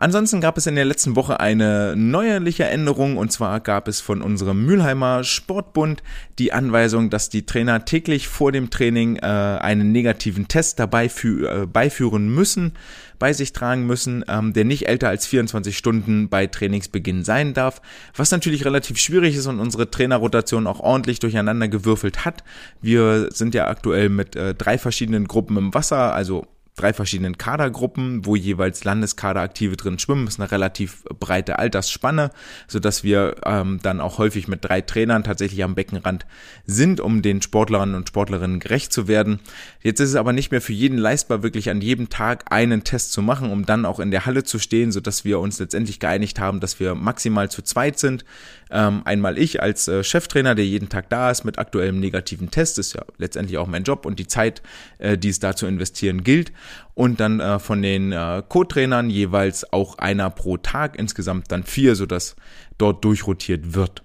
Ansonsten 0.01 0.41
gab 0.41 0.57
es 0.57 0.65
in 0.65 0.73
der 0.73 0.85
letzten 0.85 1.15
Woche 1.15 1.39
eine 1.39 1.95
neuerliche 1.95 2.63
Änderung 2.63 3.17
und 3.17 3.31
zwar 3.31 3.59
gab 3.59 3.87
es 3.87 4.01
von 4.01 4.23
unserem 4.23 4.65
Mülheimer 4.65 5.23
Sportbund 5.23 6.01
die 6.39 6.53
Anweisung, 6.53 7.11
dass 7.11 7.29
die 7.29 7.45
Trainer 7.45 7.85
täglich 7.85 8.27
vor 8.27 8.51
dem 8.51 8.71
Training 8.71 9.17
äh, 9.17 9.27
einen 9.27 9.91
negativen 9.91 10.47
Test 10.47 10.79
dabei 10.79 11.07
fü 11.07 11.45
äh, 11.45 11.67
beiführen 11.67 12.33
müssen, 12.33 12.73
bei 13.19 13.31
sich 13.31 13.53
tragen 13.53 13.85
müssen, 13.85 14.25
ähm, 14.27 14.53
der 14.53 14.65
nicht 14.65 14.87
älter 14.87 15.07
als 15.07 15.27
24 15.27 15.77
Stunden 15.77 16.29
bei 16.29 16.47
Trainingsbeginn 16.47 17.23
sein 17.23 17.53
darf, 17.53 17.79
was 18.15 18.31
natürlich 18.31 18.65
relativ 18.65 18.97
schwierig 18.97 19.35
ist 19.35 19.45
und 19.45 19.59
unsere 19.59 19.91
Trainerrotation 19.91 20.65
auch 20.65 20.79
ordentlich 20.79 21.19
durcheinander 21.19 21.67
gewürfelt 21.67 22.25
hat. 22.25 22.43
Wir 22.81 23.29
sind 23.31 23.53
ja 23.53 23.67
aktuell 23.67 24.09
mit 24.09 24.35
äh, 24.35 24.55
drei 24.55 24.79
verschiedenen 24.79 25.27
Gruppen 25.27 25.57
im 25.57 25.75
Wasser, 25.75 26.11
also 26.11 26.47
drei 26.75 26.93
verschiedenen 26.93 27.37
Kadergruppen, 27.37 28.25
wo 28.25 28.35
jeweils 28.35 28.83
Landeskaderaktive 28.83 29.75
drin 29.75 29.99
schwimmen. 29.99 30.25
Das 30.25 30.35
ist 30.35 30.39
eine 30.39 30.51
relativ 30.51 31.03
breite 31.19 31.59
Altersspanne, 31.59 32.31
so 32.67 32.79
dass 32.79 33.03
wir 33.03 33.35
ähm, 33.45 33.79
dann 33.83 33.99
auch 33.99 34.17
häufig 34.17 34.47
mit 34.47 34.63
drei 34.63 34.81
Trainern 34.81 35.23
tatsächlich 35.23 35.63
am 35.63 35.75
Beckenrand 35.75 36.25
sind, 36.65 36.99
um 36.99 37.21
den 37.21 37.41
Sportlerinnen 37.41 37.95
und 37.95 38.07
Sportlerinnen 38.07 38.59
gerecht 38.59 38.93
zu 38.93 39.07
werden. 39.07 39.39
Jetzt 39.81 39.99
ist 39.99 40.09
es 40.09 40.15
aber 40.15 40.33
nicht 40.33 40.51
mehr 40.51 40.61
für 40.61 40.73
jeden 40.73 40.97
leistbar, 40.97 41.43
wirklich 41.43 41.69
an 41.69 41.81
jedem 41.81 42.09
Tag 42.09 42.51
einen 42.51 42.83
Test 42.83 43.11
zu 43.11 43.21
machen, 43.21 43.51
um 43.51 43.65
dann 43.65 43.85
auch 43.85 43.99
in 43.99 44.11
der 44.11 44.25
Halle 44.25 44.43
zu 44.43 44.57
stehen, 44.57 44.91
so 44.91 45.01
dass 45.01 45.25
wir 45.25 45.39
uns 45.39 45.59
letztendlich 45.59 45.99
geeinigt 45.99 46.39
haben, 46.39 46.59
dass 46.59 46.79
wir 46.79 46.95
maximal 46.95 47.51
zu 47.51 47.61
zweit 47.61 47.99
sind. 47.99 48.23
Ähm, 48.71 49.01
einmal 49.03 49.37
ich 49.37 49.61
als 49.61 49.87
äh, 49.87 50.03
Cheftrainer, 50.03 50.55
der 50.55 50.65
jeden 50.65 50.87
Tag 50.87 51.09
da 51.09 51.29
ist 51.29 51.43
mit 51.43 51.59
aktuellem 51.59 51.99
negativen 51.99 52.51
Test, 52.51 52.79
ist 52.79 52.93
ja 52.93 53.03
letztendlich 53.17 53.57
auch 53.57 53.67
mein 53.67 53.83
Job 53.83 54.05
und 54.05 54.17
die 54.17 54.27
Zeit, 54.27 54.61
äh, 54.97 55.17
die 55.17 55.29
es 55.29 55.39
da 55.39 55.55
zu 55.55 55.67
investieren 55.67 56.23
gilt. 56.23 56.53
Und 56.93 57.19
dann 57.19 57.39
äh, 57.39 57.59
von 57.59 57.81
den 57.81 58.11
äh, 58.11 58.41
Co-Trainern 58.47 59.09
jeweils 59.09 59.71
auch 59.73 59.97
einer 59.97 60.29
pro 60.29 60.57
Tag, 60.57 60.97
insgesamt 60.97 61.51
dann 61.51 61.63
vier, 61.63 61.95
sodass 61.95 62.35
dort 62.77 63.03
durchrotiert 63.03 63.73
wird. 63.73 64.03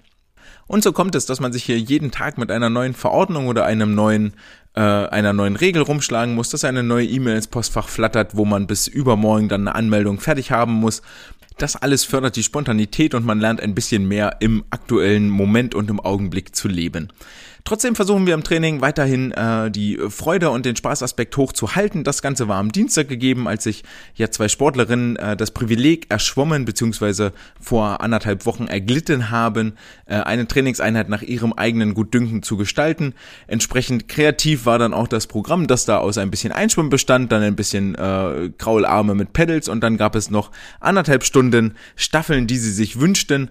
Und 0.67 0.83
so 0.83 0.93
kommt 0.93 1.15
es, 1.15 1.27
dass 1.27 1.39
man 1.39 1.53
sich 1.53 1.63
hier 1.63 1.79
jeden 1.79 2.11
Tag 2.11 2.39
mit 2.39 2.51
einer 2.51 2.71
neuen 2.71 2.95
Verordnung 2.95 3.47
oder 3.47 3.65
einem 3.65 3.95
neuen 3.95 4.35
äh, 4.77 4.81
einer 4.81 5.33
neuen 5.33 5.57
Regel 5.57 5.83
rumschlagen 5.83 6.35
muss, 6.35 6.51
dass 6.51 6.65
eine 6.65 6.83
neue 6.83 7.07
E-Mail 7.07 7.37
ins 7.37 7.47
Postfach 7.47 7.89
flattert, 7.89 8.37
wo 8.37 8.45
man 8.45 8.67
bis 8.67 8.87
übermorgen 8.87 9.49
dann 9.49 9.67
eine 9.67 9.75
Anmeldung 9.75 10.21
fertig 10.21 10.51
haben 10.51 10.73
muss 10.73 11.03
das 11.59 11.77
alles 11.77 12.05
fördert 12.05 12.37
die 12.37 12.43
Spontanität 12.43 13.15
und 13.15 13.25
man 13.25 13.41
lernt 13.41 13.61
ein 13.61 13.75
bisschen 13.75 14.07
mehr 14.07 14.37
im 14.41 14.65
aktuellen 14.71 15.29
Moment 15.31 15.75
und 15.75 15.91
im 15.91 16.01
Augenblick 16.01 16.55
zu 16.55 16.69
leben. 16.69 17.09
Trotzdem 17.67 17.97
versuchen 17.97 18.29
wir 18.29 18.35
im 18.35 18.45
Training 18.45 18.81
weiterhin 18.81 19.33
äh, 19.33 19.73
die 19.73 19.99
Freude 20.09 20.51
und 20.51 20.65
den 20.65 20.77
Spaßaspekt 20.77 21.37
hochzuhalten. 21.37 22.05
Das 22.05 22.23
Ganze 22.23 22.47
war 22.47 22.59
am 22.59 22.71
Dienstag 22.71 23.09
gegeben, 23.09 23.49
als 23.49 23.65
sich 23.65 23.83
ja 24.15 24.31
zwei 24.31 24.47
Sportlerinnen 24.47 25.17
äh, 25.17 25.37
das 25.37 25.51
Privileg 25.51 26.07
erschwommen 26.09 26.65
bzw. 26.65 27.31
vor 27.61 28.01
anderthalb 28.03 28.47
Wochen 28.47 28.69
erglitten 28.69 29.33
haben, 29.33 29.73
äh, 30.07 30.15
eine 30.15 30.47
Trainingseinheit 30.47 31.09
nach 31.09 31.23
ihrem 31.23 31.55
eigenen 31.55 31.95
Gutdünken 31.95 32.45
zu 32.45 32.57
gestalten. 32.57 33.15
Entsprechend 33.49 34.07
kreativ 34.07 34.65
war 34.65 34.79
dann 34.79 34.95
auch 34.95 35.09
das 35.09 35.27
Programm, 35.27 35.67
das 35.67 35.87
da 35.87 35.99
aus 35.99 36.19
ein 36.19 36.31
bisschen 36.31 36.53
Einschwimmen 36.53 36.91
bestand, 36.91 37.33
dann 37.33 37.43
ein 37.43 37.57
bisschen 37.57 37.97
äh, 37.97 38.53
Kraularme 38.59 39.17
mit 39.17 39.33
Pedals 39.33 39.69
und 39.69 39.81
dann 39.81 39.97
gab 39.97 40.15
es 40.15 40.31
noch 40.31 40.53
anderthalb 40.79 41.25
Stunden 41.25 41.75
Staffeln, 41.97 42.47
die 42.47 42.59
sie 42.59 42.73
sich 42.73 43.01
wünschten. 43.01 43.51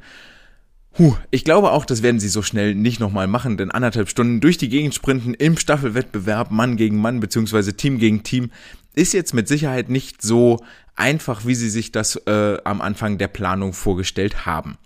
Huh, 0.98 1.18
ich 1.30 1.44
glaube 1.44 1.72
auch, 1.72 1.86
das 1.86 2.04
werden 2.04 2.22
sie 2.22 2.30
so 2.30 2.42
schnell 2.42 2.74
nicht 2.74 3.02
nochmal 3.02 3.28
machen, 3.28 3.58
denn 3.58 3.70
anderthalb 3.70 4.10
Stunden 4.10 4.40
durch 4.40 4.58
die 4.58 4.70
Gegend 4.70 4.96
sprinten 4.96 5.34
im 5.34 5.58
Staffelwettbewerb 5.58 6.52
Mann 6.52 6.78
gegen 6.78 7.02
Mann 7.02 7.20
beziehungsweise 7.20 7.76
Team 7.76 8.00
gegen 8.00 8.24
Team 8.24 8.50
ist 8.94 9.14
jetzt 9.14 9.34
mit 9.34 9.50
Sicherheit 9.50 9.90
nicht 9.90 10.22
so 10.22 10.64
einfach, 10.96 11.46
wie 11.46 11.56
sie 11.56 11.70
sich 11.70 11.92
das 11.92 12.16
äh, 12.28 12.58
am 12.64 12.80
Anfang 12.80 13.18
der 13.18 13.28
Planung 13.28 13.74
vorgestellt 13.74 14.46
haben. 14.46 14.78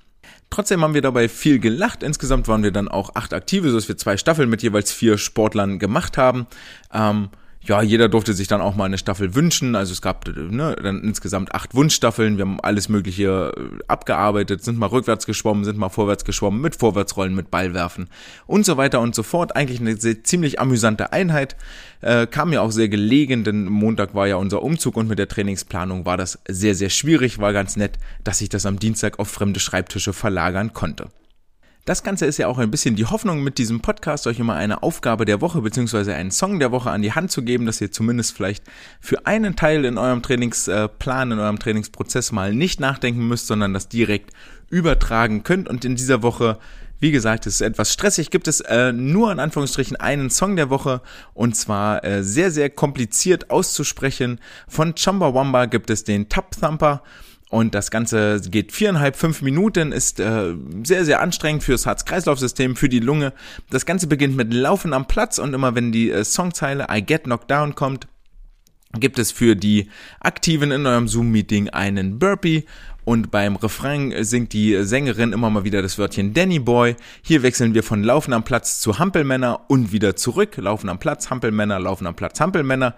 Trotzdem 0.49 0.81
haben 0.81 0.95
wir 0.95 1.03
dabei 1.03 1.29
viel 1.29 1.59
gelacht. 1.59 2.01
Insgesamt 2.01 2.47
waren 2.47 2.63
wir 2.63 2.71
dann 2.71 2.87
auch 2.87 3.13
acht 3.13 3.33
Aktive, 3.33 3.69
so 3.69 3.75
dass 3.75 3.87
wir 3.87 3.97
zwei 3.97 4.17
Staffeln 4.17 4.49
mit 4.49 4.63
jeweils 4.63 4.91
vier 4.91 5.19
Sportlern 5.19 5.77
gemacht 5.77 6.17
haben. 6.17 6.47
Ähm, 6.91 7.29
ja, 7.61 7.81
jeder 7.81 8.07
durfte 8.07 8.33
sich 8.33 8.47
dann 8.47 8.61
auch 8.61 8.75
mal 8.75 8.85
eine 8.85 8.97
Staffel 8.97 9.35
wünschen. 9.35 9.75
Also 9.75 9.91
es 9.91 10.01
gab 10.01 10.27
ne, 10.27 10.75
dann 10.81 11.03
insgesamt 11.03 11.53
acht 11.53 11.75
Wunschstaffeln. 11.75 12.37
Wir 12.37 12.45
haben 12.45 12.59
alles 12.61 12.87
Mögliche 12.87 13.53
äh, 13.55 13.83
abgearbeitet, 13.87 14.63
sind 14.63 14.79
mal 14.79 14.87
rückwärts 14.87 15.25
geschwommen, 15.25 15.65
sind 15.65 15.77
mal 15.77 15.89
vorwärts 15.89 16.23
geschwommen, 16.23 16.61
mit 16.61 16.77
Vorwärtsrollen, 16.77 17.35
mit 17.35 17.51
Ballwerfen 17.51 18.09
und 18.47 18.65
so 18.65 18.77
weiter 18.77 19.01
und 19.01 19.13
so 19.13 19.23
fort. 19.23 19.55
Eigentlich 19.55 19.81
eine 19.81 19.97
sehr, 19.97 20.23
ziemlich 20.23 20.59
amüsante 20.59 21.11
Einheit. 21.11 21.57
Äh, 22.01 22.27
kam 22.27 22.51
mir 22.51 22.61
auch 22.61 22.71
sehr 22.71 22.87
gelegen, 22.87 23.43
denn 23.43 23.65
Montag 23.65 24.15
war 24.15 24.25
ja 24.27 24.37
unser 24.37 24.63
Umzug 24.63 24.95
und 24.95 25.09
mit 25.09 25.19
der 25.19 25.27
Trainingsplanung 25.27 26.05
war 26.05 26.15
das 26.15 26.39
sehr, 26.47 26.75
sehr 26.75 26.89
schwierig. 26.89 27.39
War 27.39 27.51
ganz 27.51 27.75
nett, 27.75 27.99
dass 28.23 28.39
ich 28.39 28.47
das 28.47 28.65
am 28.65 28.79
Dienstag 28.79 29.19
auf 29.19 29.27
fremde 29.27 29.59
Schreibtische 29.59 30.13
verlagern 30.13 30.71
konnte. 30.71 31.09
Das 31.89 32.03
Ganze 32.03 32.27
ist 32.27 32.37
ja 32.37 32.45
auch 32.45 32.59
ein 32.59 32.69
bisschen 32.69 32.95
die 32.95 33.07
Hoffnung 33.07 33.41
mit 33.41 33.57
diesem 33.57 33.79
Podcast, 33.79 34.27
euch 34.27 34.37
immer 34.37 34.53
eine 34.53 34.83
Aufgabe 34.83 35.25
der 35.25 35.41
Woche 35.41 35.59
beziehungsweise 35.59 36.13
einen 36.13 36.29
Song 36.29 36.59
der 36.59 36.71
Woche 36.71 36.91
an 36.91 37.01
die 37.01 37.13
Hand 37.13 37.31
zu 37.31 37.41
geben, 37.41 37.65
dass 37.65 37.81
ihr 37.81 37.91
zumindest 37.91 38.35
vielleicht 38.35 38.63
für 38.99 39.25
einen 39.25 39.55
Teil 39.55 39.83
in 39.85 39.97
eurem 39.97 40.21
Trainingsplan, 40.21 41.31
in 41.31 41.39
eurem 41.39 41.57
Trainingsprozess 41.57 42.31
mal 42.31 42.53
nicht 42.53 42.79
nachdenken 42.79 43.27
müsst, 43.27 43.47
sondern 43.47 43.73
das 43.73 43.89
direkt 43.89 44.33
übertragen 44.69 45.41
könnt. 45.41 45.67
Und 45.67 45.83
in 45.83 45.95
dieser 45.95 46.21
Woche 46.21 46.59
wie 46.99 47.11
gesagt, 47.11 47.47
es 47.47 47.55
ist 47.55 47.61
etwas 47.61 47.93
stressig. 47.93 48.29
Gibt 48.29 48.47
es 48.47 48.59
äh, 48.59 48.91
nur 48.91 49.31
in 49.31 49.39
Anführungsstrichen 49.39 49.97
einen 49.97 50.29
Song 50.29 50.57
der 50.57 50.69
Woche 50.69 51.01
und 51.33 51.55
zwar 51.55 52.03
äh, 52.03 52.23
sehr, 52.23 52.51
sehr 52.51 52.69
kompliziert 52.69 53.49
auszusprechen. 53.49 54.39
Von 54.67 54.93
Chumbawamba 54.93 55.65
gibt 55.65 55.89
es 55.89 56.03
den 56.03 56.29
Tap 56.29 56.51
Thumper. 56.59 57.01
Und 57.49 57.73
das 57.73 57.89
Ganze 57.89 58.39
geht 58.41 58.71
viereinhalb, 58.71 59.15
fünf 59.15 59.41
Minuten, 59.41 59.91
ist 59.91 60.19
äh, 60.19 60.53
sehr, 60.83 61.03
sehr 61.03 61.19
anstrengend 61.19 61.63
fürs 61.63 61.87
Herz-Kreislauf-System, 61.87 62.75
für 62.75 62.89
die 62.89 62.99
Lunge. 62.99 63.33
Das 63.71 63.87
Ganze 63.87 64.05
beginnt 64.05 64.37
mit 64.37 64.53
Laufen 64.53 64.93
am 64.93 65.07
Platz 65.07 65.39
und 65.39 65.53
immer 65.55 65.73
wenn 65.73 65.91
die 65.91 66.11
äh, 66.11 66.23
Songzeile 66.23 66.87
I 66.91 67.01
Get 67.01 67.23
Knocked 67.23 67.49
Down 67.49 67.73
kommt, 67.73 68.07
gibt 68.99 69.17
es 69.17 69.31
für 69.31 69.55
die 69.55 69.89
Aktiven 70.19 70.71
in 70.71 70.85
eurem 70.85 71.07
Zoom-Meeting 71.07 71.69
einen 71.69 72.19
Burpee 72.19 72.65
und 73.03 73.31
beim 73.31 73.55
Refrain 73.55 74.13
singt 74.23 74.53
die 74.53 74.83
Sängerin 74.83 75.33
immer 75.33 75.49
mal 75.49 75.63
wieder 75.63 75.81
das 75.81 75.97
Wörtchen 75.97 76.35
Danny 76.35 76.59
Boy. 76.59 76.95
Hier 77.23 77.41
wechseln 77.41 77.73
wir 77.73 77.81
von 77.81 78.03
Laufen 78.03 78.33
am 78.33 78.43
Platz 78.43 78.79
zu 78.79 78.99
Hampelmänner 78.99 79.61
und 79.67 79.91
wieder 79.91 80.15
zurück. 80.15 80.57
Laufen 80.57 80.89
am 80.89 80.99
Platz, 80.99 81.31
Hampelmänner, 81.31 81.79
Laufen 81.79 82.05
am 82.05 82.15
Platz, 82.15 82.39
Hampelmänner. 82.39 82.93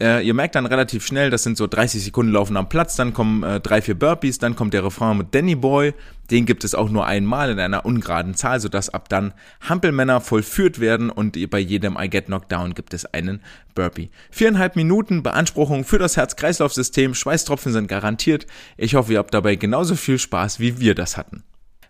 Äh, 0.00 0.26
ihr 0.26 0.34
merkt 0.34 0.56
dann 0.56 0.66
relativ 0.66 1.06
schnell, 1.06 1.30
das 1.30 1.44
sind 1.44 1.56
so 1.56 1.68
30 1.68 2.02
Sekunden 2.02 2.32
laufen 2.32 2.56
am 2.56 2.68
Platz, 2.68 2.96
dann 2.96 3.14
kommen 3.14 3.44
äh, 3.44 3.60
drei, 3.60 3.80
vier 3.80 3.96
Burpees, 3.96 4.38
dann 4.38 4.56
kommt 4.56 4.74
der 4.74 4.84
Refrain 4.84 5.16
mit 5.16 5.34
Danny 5.34 5.54
Boy. 5.54 5.94
Den 6.30 6.46
gibt 6.46 6.64
es 6.64 6.74
auch 6.74 6.88
nur 6.88 7.06
einmal 7.06 7.50
in 7.50 7.60
einer 7.60 7.84
ungeraden 7.84 8.34
Zahl, 8.34 8.58
sodass 8.58 8.88
ab 8.88 9.08
dann 9.08 9.34
Hampelmänner 9.60 10.20
vollführt 10.20 10.80
werden 10.80 11.10
und 11.10 11.38
bei 11.50 11.58
jedem 11.58 11.96
I 12.00 12.08
Get 12.08 12.26
Knocked 12.26 12.50
Down 12.50 12.74
gibt 12.74 12.94
es 12.94 13.04
einen 13.04 13.40
Burpee. 13.74 14.10
Viereinhalb 14.30 14.74
Minuten 14.74 15.22
Beanspruchung 15.22 15.84
für 15.84 15.98
das 15.98 16.16
Herz-Kreislauf-System, 16.16 17.14
Schweißtropfen 17.14 17.72
sind 17.72 17.86
garantiert. 17.86 18.46
Ich 18.76 18.94
hoffe, 18.94 19.12
ihr 19.12 19.18
habt 19.18 19.34
dabei 19.34 19.54
genauso 19.56 19.96
viel 19.96 20.18
Spaß, 20.18 20.60
wie 20.60 20.80
wir 20.80 20.94
das 20.94 21.16
hatten 21.16 21.44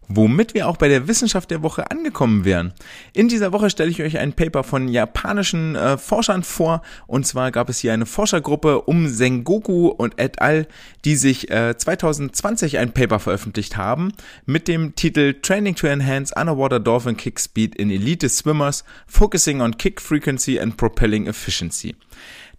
womit 0.08 0.54
wir 0.54 0.68
auch 0.68 0.76
bei 0.76 0.88
der 0.88 1.08
Wissenschaft 1.08 1.50
der 1.50 1.62
Woche 1.62 1.90
angekommen 1.90 2.44
wären. 2.44 2.72
In 3.12 3.28
dieser 3.28 3.52
Woche 3.52 3.70
stelle 3.70 3.90
ich 3.90 4.02
euch 4.02 4.18
ein 4.18 4.32
Paper 4.32 4.64
von 4.64 4.88
japanischen 4.88 5.74
äh, 5.76 5.98
Forschern 5.98 6.42
vor 6.42 6.82
und 7.06 7.26
zwar 7.26 7.50
gab 7.50 7.68
es 7.68 7.78
hier 7.78 7.92
eine 7.92 8.06
Forschergruppe 8.06 8.82
um 8.82 9.08
Sengoku 9.08 9.88
und 9.88 10.20
et 10.20 10.40
al., 10.40 10.66
die 11.04 11.16
sich 11.16 11.50
äh, 11.50 11.76
2020 11.76 12.78
ein 12.78 12.92
Paper 12.92 13.18
veröffentlicht 13.18 13.76
haben 13.76 14.12
mit 14.46 14.68
dem 14.68 14.94
Titel 14.94 15.34
Training 15.40 15.74
to 15.74 15.86
Enhance 15.86 16.34
Underwater 16.34 16.80
Dolphin 16.80 17.16
Kick 17.16 17.40
Speed 17.40 17.74
in 17.74 17.90
Elite 17.90 18.28
Swimmers, 18.28 18.84
Focusing 19.06 19.60
on 19.60 19.76
Kick 19.76 20.00
Frequency 20.00 20.58
and 20.58 20.76
Propelling 20.76 21.26
Efficiency. 21.26 21.94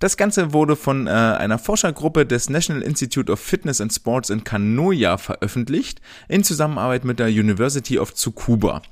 Das 0.05 0.17
Ganze 0.17 0.53
wurde 0.53 0.75
von 0.75 1.07
äh, 1.07 1.09
einer 1.09 1.57
Forschergruppe 1.57 2.27
des 2.27 2.47
National 2.47 2.83
Institute 2.83 3.31
of 3.31 3.39
Fitness 3.39 3.81
and 3.81 3.91
Sports 3.91 4.29
in 4.29 4.43
Kanoya 4.43 5.17
veröffentlicht, 5.17 5.99
in 6.27 6.43
Zusammenarbeit 6.43 7.05
mit 7.05 7.17
der 7.17 7.29
University 7.29 7.97
of 7.97 8.13
Tsukuba. 8.13 8.83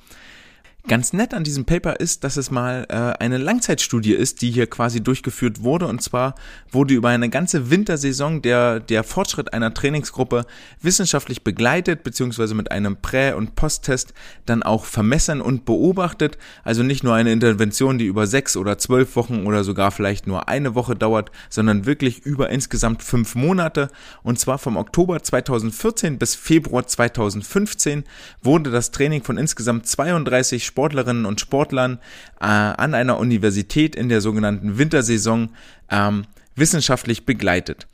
Ganz 0.85 1.13
nett 1.13 1.33
an 1.33 1.45
diesem 1.45 1.63
Paper 1.63 2.01
ist, 2.01 2.25
dass 2.25 2.35
es 2.35 2.51
mal 2.51 2.85
äh, 2.89 3.23
eine 3.23 3.37
Langzeitstudie 3.37 4.11
ist, 4.11 4.41
die 4.41 4.51
hier 4.51 4.67
quasi 4.67 5.01
durchgeführt 5.01 5.63
wurde. 5.63 5.87
Und 5.87 6.01
zwar 6.01 6.35
wurde 6.73 6.93
über 6.93 7.07
eine 7.07 7.29
ganze 7.29 7.69
Wintersaison 7.69 8.41
der, 8.41 8.81
der 8.81 9.05
Fortschritt 9.05 9.53
einer 9.53 9.73
Trainingsgruppe 9.73 10.45
wissenschaftlich 10.81 11.45
begleitet, 11.45 12.03
beziehungsweise 12.03 12.53
mit 12.53 12.69
einem 12.73 12.97
Prä- 12.97 13.31
und 13.31 13.55
Posttest 13.55 14.13
dann 14.45 14.61
auch 14.61 14.83
vermessen 14.83 15.39
und 15.39 15.63
beobachtet. 15.63 16.37
Also 16.65 16.83
nicht 16.83 17.01
nur 17.01 17.15
eine 17.15 17.31
Intervention, 17.31 17.97
die 17.97 18.05
über 18.05 18.27
sechs 18.27 18.57
oder 18.57 18.77
zwölf 18.77 19.15
Wochen 19.15 19.47
oder 19.47 19.63
sogar 19.63 19.89
vielleicht 19.91 20.27
nur 20.27 20.49
eine 20.49 20.75
Woche 20.75 20.97
dauert, 20.97 21.31
sondern 21.49 21.85
wirklich 21.85 22.25
über 22.25 22.49
insgesamt 22.49 23.03
fünf 23.03 23.35
Monate. 23.35 23.89
Und 24.21 24.37
zwar 24.37 24.57
vom 24.57 24.75
Oktober 24.75 25.23
2014 25.23 26.19
bis 26.19 26.35
Februar 26.35 26.85
2015 26.85 28.03
wurde 28.41 28.69
das 28.69 28.91
Training 28.91 29.23
von 29.23 29.37
insgesamt 29.37 29.87
32 29.87 30.72
Sportlerinnen 30.73 31.25
und 31.27 31.39
Sportlern 31.39 31.99
äh, 32.41 32.45
an 32.45 32.95
einer 32.95 33.19
Universität 33.19 33.95
in 33.95 34.09
der 34.09 34.21
sogenannten 34.21 34.79
Wintersaison 34.79 35.49
ähm, 35.91 36.23
wissenschaftlich 36.55 37.27
begleitet. 37.27 37.87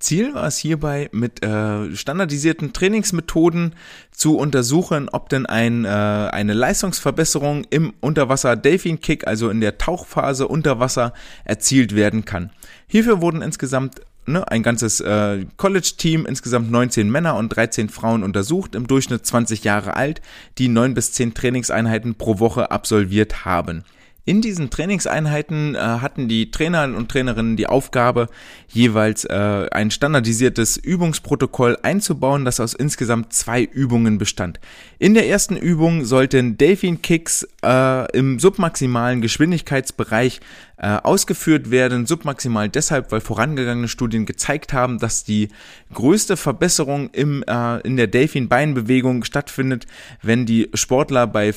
Ziel 0.00 0.34
war 0.34 0.48
es 0.48 0.58
hierbei, 0.58 1.08
mit 1.12 1.44
äh, 1.44 1.94
standardisierten 1.94 2.72
Trainingsmethoden 2.72 3.76
zu 4.10 4.36
untersuchen, 4.36 5.08
ob 5.08 5.28
denn 5.28 5.46
ein, 5.46 5.84
äh, 5.84 5.88
eine 5.88 6.52
Leistungsverbesserung 6.52 7.64
im 7.70 7.94
Unterwasser 8.00 8.56
Delfin 8.56 9.00
Kick, 9.00 9.26
also 9.26 9.48
in 9.48 9.60
der 9.60 9.78
Tauchphase 9.78 10.48
unter 10.48 10.80
Wasser, 10.80 11.14
erzielt 11.44 11.94
werden 11.94 12.24
kann. 12.24 12.50
Hierfür 12.88 13.22
wurden 13.22 13.40
insgesamt 13.40 14.00
ne, 14.26 14.50
ein 14.50 14.62
ganzes 14.62 15.00
äh, 15.00 15.44
College-Team, 15.56 16.26
insgesamt 16.26 16.70
19 16.70 17.10
Männer 17.10 17.36
und 17.36 17.50
13 17.50 17.88
Frauen 17.88 18.22
untersucht, 18.22 18.74
im 18.74 18.86
Durchschnitt 18.86 19.24
20 19.26 19.64
Jahre 19.64 19.94
alt, 19.94 20.20
die 20.58 20.68
9 20.68 20.94
bis 20.94 21.12
10 21.12 21.34
Trainingseinheiten 21.34 22.14
pro 22.14 22.38
Woche 22.38 22.70
absolviert 22.70 23.44
haben. 23.44 23.84
In 24.28 24.42
diesen 24.42 24.70
Trainingseinheiten 24.70 25.76
äh, 25.76 25.78
hatten 25.78 26.26
die 26.26 26.50
Trainer 26.50 26.82
und 26.96 27.08
Trainerinnen 27.08 27.56
die 27.56 27.68
Aufgabe, 27.68 28.26
jeweils 28.66 29.24
äh, 29.24 29.68
ein 29.70 29.92
standardisiertes 29.92 30.76
Übungsprotokoll 30.78 31.78
einzubauen, 31.82 32.44
das 32.44 32.58
aus 32.58 32.74
insgesamt 32.74 33.32
zwei 33.32 33.62
Übungen 33.62 34.18
bestand. 34.18 34.58
In 34.98 35.14
der 35.14 35.28
ersten 35.28 35.56
Übung 35.56 36.04
sollten 36.04 36.58
Delfin 36.58 37.02
Kicks 37.02 37.46
äh, 37.64 38.10
im 38.18 38.40
submaximalen 38.40 39.20
Geschwindigkeitsbereich 39.20 40.40
äh, 40.78 40.88
ausgeführt 40.88 41.70
werden. 41.70 42.06
Submaximal 42.06 42.68
deshalb, 42.68 43.12
weil 43.12 43.20
vorangegangene 43.20 43.86
Studien 43.86 44.26
gezeigt 44.26 44.72
haben, 44.72 44.98
dass 44.98 45.22
die 45.22 45.50
größte 45.94 46.36
Verbesserung 46.36 47.10
im, 47.10 47.44
äh, 47.46 47.78
in 47.82 47.96
der 47.96 48.08
Delfin-Beinbewegung 48.08 49.22
stattfindet, 49.22 49.86
wenn 50.20 50.46
die 50.46 50.68
Sportler 50.74 51.28
bei 51.28 51.54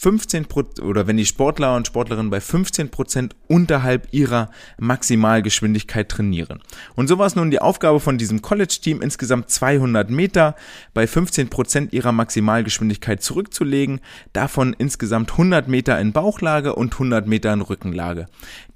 15 0.00 0.46
oder 0.80 1.06
wenn 1.06 1.18
die 1.18 1.26
Sportler 1.26 1.76
und 1.76 1.86
Sportlerinnen 1.86 2.30
bei 2.30 2.40
15 2.40 2.88
Prozent 2.88 3.36
unterhalb 3.48 4.08
ihrer 4.12 4.48
Maximalgeschwindigkeit 4.78 6.08
trainieren. 6.08 6.62
Und 6.96 7.08
so 7.08 7.18
war 7.18 7.26
es 7.26 7.36
nun 7.36 7.50
die 7.50 7.60
Aufgabe 7.60 8.00
von 8.00 8.16
diesem 8.16 8.40
College-Team, 8.40 9.02
insgesamt 9.02 9.50
200 9.50 10.08
Meter 10.08 10.56
bei 10.94 11.06
15 11.06 11.50
Prozent 11.50 11.92
ihrer 11.92 12.12
Maximalgeschwindigkeit 12.12 13.22
zurückzulegen, 13.22 14.00
davon 14.32 14.74
insgesamt 14.78 15.32
100 15.32 15.68
Meter 15.68 16.00
in 16.00 16.12
Bauchlage 16.12 16.74
und 16.76 16.94
100 16.94 17.26
Meter 17.26 17.52
in 17.52 17.60
Rückenlage. 17.60 18.24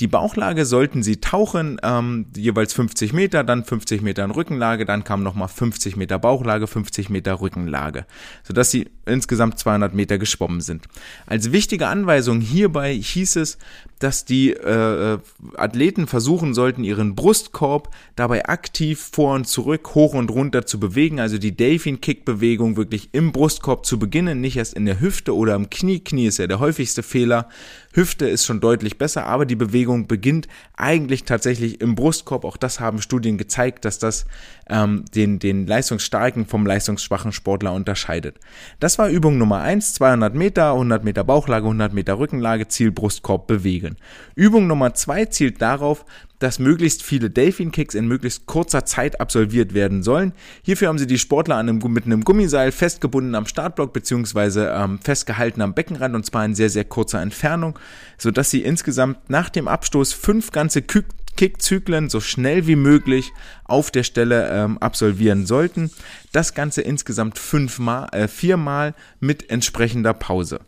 Die 0.00 0.08
Bauchlage 0.08 0.66
sollten 0.66 1.02
sie 1.02 1.22
tauchen, 1.22 1.80
ähm, 1.82 2.26
jeweils 2.36 2.74
50 2.74 3.14
Meter, 3.14 3.44
dann 3.44 3.64
50 3.64 4.02
Meter 4.02 4.24
in 4.24 4.30
Rückenlage, 4.30 4.84
dann 4.84 5.04
kam 5.04 5.22
nochmal 5.22 5.48
50 5.48 5.96
Meter 5.96 6.18
Bauchlage, 6.18 6.66
50 6.66 7.08
Meter 7.08 7.40
Rückenlage, 7.40 8.04
sodass 8.42 8.70
sie 8.70 8.90
insgesamt 9.06 9.58
200 9.58 9.94
Meter 9.94 10.18
geschwommen 10.18 10.60
sind. 10.60 10.86
Als 11.26 11.52
wichtige 11.52 11.88
Anweisung 11.88 12.40
hierbei 12.40 12.94
hieß 12.94 13.36
es, 13.36 13.58
dass 13.98 14.24
die 14.24 14.50
äh, 14.50 15.18
Athleten 15.56 16.06
versuchen 16.06 16.52
sollten, 16.52 16.84
ihren 16.84 17.14
Brustkorb 17.14 17.88
dabei 18.16 18.46
aktiv 18.46 19.10
vor 19.12 19.34
und 19.34 19.46
zurück, 19.46 19.94
hoch 19.94 20.14
und 20.14 20.30
runter 20.30 20.66
zu 20.66 20.78
bewegen, 20.78 21.20
also 21.20 21.38
die 21.38 21.56
Delfin-Kick-Bewegung 21.56 22.76
wirklich 22.76 23.10
im 23.12 23.32
Brustkorb 23.32 23.86
zu 23.86 23.98
beginnen, 23.98 24.40
nicht 24.40 24.56
erst 24.56 24.74
in 24.74 24.84
der 24.84 25.00
Hüfte 25.00 25.34
oder 25.34 25.54
im 25.54 25.70
Knie. 25.70 26.00
Knie 26.00 26.26
ist 26.26 26.38
ja 26.38 26.46
der 26.46 26.58
häufigste 26.58 27.02
Fehler. 27.02 27.48
Hüfte 27.92 28.28
ist 28.28 28.44
schon 28.44 28.60
deutlich 28.60 28.98
besser, 28.98 29.26
aber 29.26 29.46
die 29.46 29.54
Bewegung 29.54 30.08
beginnt 30.08 30.48
eigentlich 30.76 31.24
tatsächlich 31.24 31.80
im 31.80 31.94
Brustkorb. 31.94 32.44
Auch 32.44 32.56
das 32.56 32.80
haben 32.80 33.00
Studien 33.00 33.38
gezeigt, 33.38 33.84
dass 33.84 33.98
das 33.98 34.26
ähm, 34.68 35.04
den, 35.14 35.38
den 35.38 35.66
leistungsstarken 35.66 36.46
vom 36.46 36.66
leistungsschwachen 36.66 37.32
Sportler 37.32 37.72
unterscheidet. 37.72 38.38
Das 38.80 38.98
war 38.98 39.08
Übung 39.08 39.38
Nummer 39.38 39.60
eins: 39.60 39.94
200 39.94 40.34
Meter, 40.34 40.72
100 40.72 41.03
Meter 41.04 41.24
Bauchlage, 41.24 41.66
100 41.66 41.92
Meter 41.92 42.18
Rückenlage, 42.18 42.68
Ziel 42.68 42.90
Brustkorb 42.90 43.46
bewegen. 43.46 43.96
Übung 44.34 44.66
Nummer 44.66 44.94
zwei 44.94 45.26
zielt 45.26 45.62
darauf, 45.62 46.04
dass 46.38 46.58
möglichst 46.58 47.02
viele 47.02 47.30
Delfin-Kicks 47.30 47.94
in 47.94 48.08
möglichst 48.08 48.46
kurzer 48.46 48.84
Zeit 48.84 49.20
absolviert 49.20 49.72
werden 49.72 50.02
sollen. 50.02 50.32
Hierfür 50.62 50.88
haben 50.88 50.98
sie 50.98 51.06
die 51.06 51.18
Sportler 51.18 51.56
einem, 51.56 51.78
mit 51.78 52.04
einem 52.04 52.22
Gummiseil 52.22 52.72
festgebunden 52.72 53.34
am 53.34 53.46
Startblock 53.46 53.92
beziehungsweise 53.92 54.72
ähm, 54.76 54.98
festgehalten 55.02 55.62
am 55.62 55.74
Beckenrand 55.74 56.14
und 56.14 56.26
zwar 56.26 56.44
in 56.44 56.54
sehr, 56.54 56.70
sehr 56.70 56.84
kurzer 56.84 57.22
Entfernung, 57.22 57.78
sodass 58.18 58.50
sie 58.50 58.62
insgesamt 58.62 59.30
nach 59.30 59.48
dem 59.48 59.68
Abstoß 59.68 60.12
fünf 60.12 60.50
ganze 60.50 60.82
Kickzyklen 60.82 62.10
so 62.10 62.20
schnell 62.20 62.66
wie 62.66 62.76
möglich 62.76 63.32
auf 63.64 63.90
der 63.90 64.02
Stelle 64.02 64.50
ähm, 64.50 64.78
absolvieren 64.78 65.46
sollten. 65.46 65.90
Das 66.32 66.54
Ganze 66.54 66.82
insgesamt 66.82 67.38
fünfmal, 67.38 68.08
äh, 68.12 68.28
viermal 68.28 68.94
mit 69.20 69.50
entsprechender 69.50 70.14
Pause. 70.14 70.60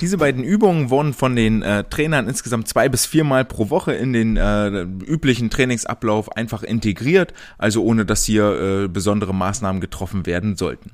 Diese 0.00 0.16
beiden 0.16 0.42
Übungen 0.42 0.88
wurden 0.88 1.12
von 1.12 1.36
den 1.36 1.62
äh, 1.62 1.84
Trainern 1.84 2.26
insgesamt 2.26 2.68
zwei 2.68 2.88
bis 2.88 3.04
viermal 3.04 3.44
pro 3.44 3.68
Woche 3.68 3.92
in 3.92 4.14
den 4.14 4.38
äh, 4.38 4.82
üblichen 4.82 5.50
Trainingsablauf 5.50 6.34
einfach 6.36 6.62
integriert, 6.62 7.34
also 7.58 7.84
ohne 7.84 8.06
dass 8.06 8.24
hier 8.24 8.84
äh, 8.84 8.88
besondere 8.88 9.34
Maßnahmen 9.34 9.80
getroffen 9.80 10.24
werden 10.24 10.56
sollten. 10.56 10.92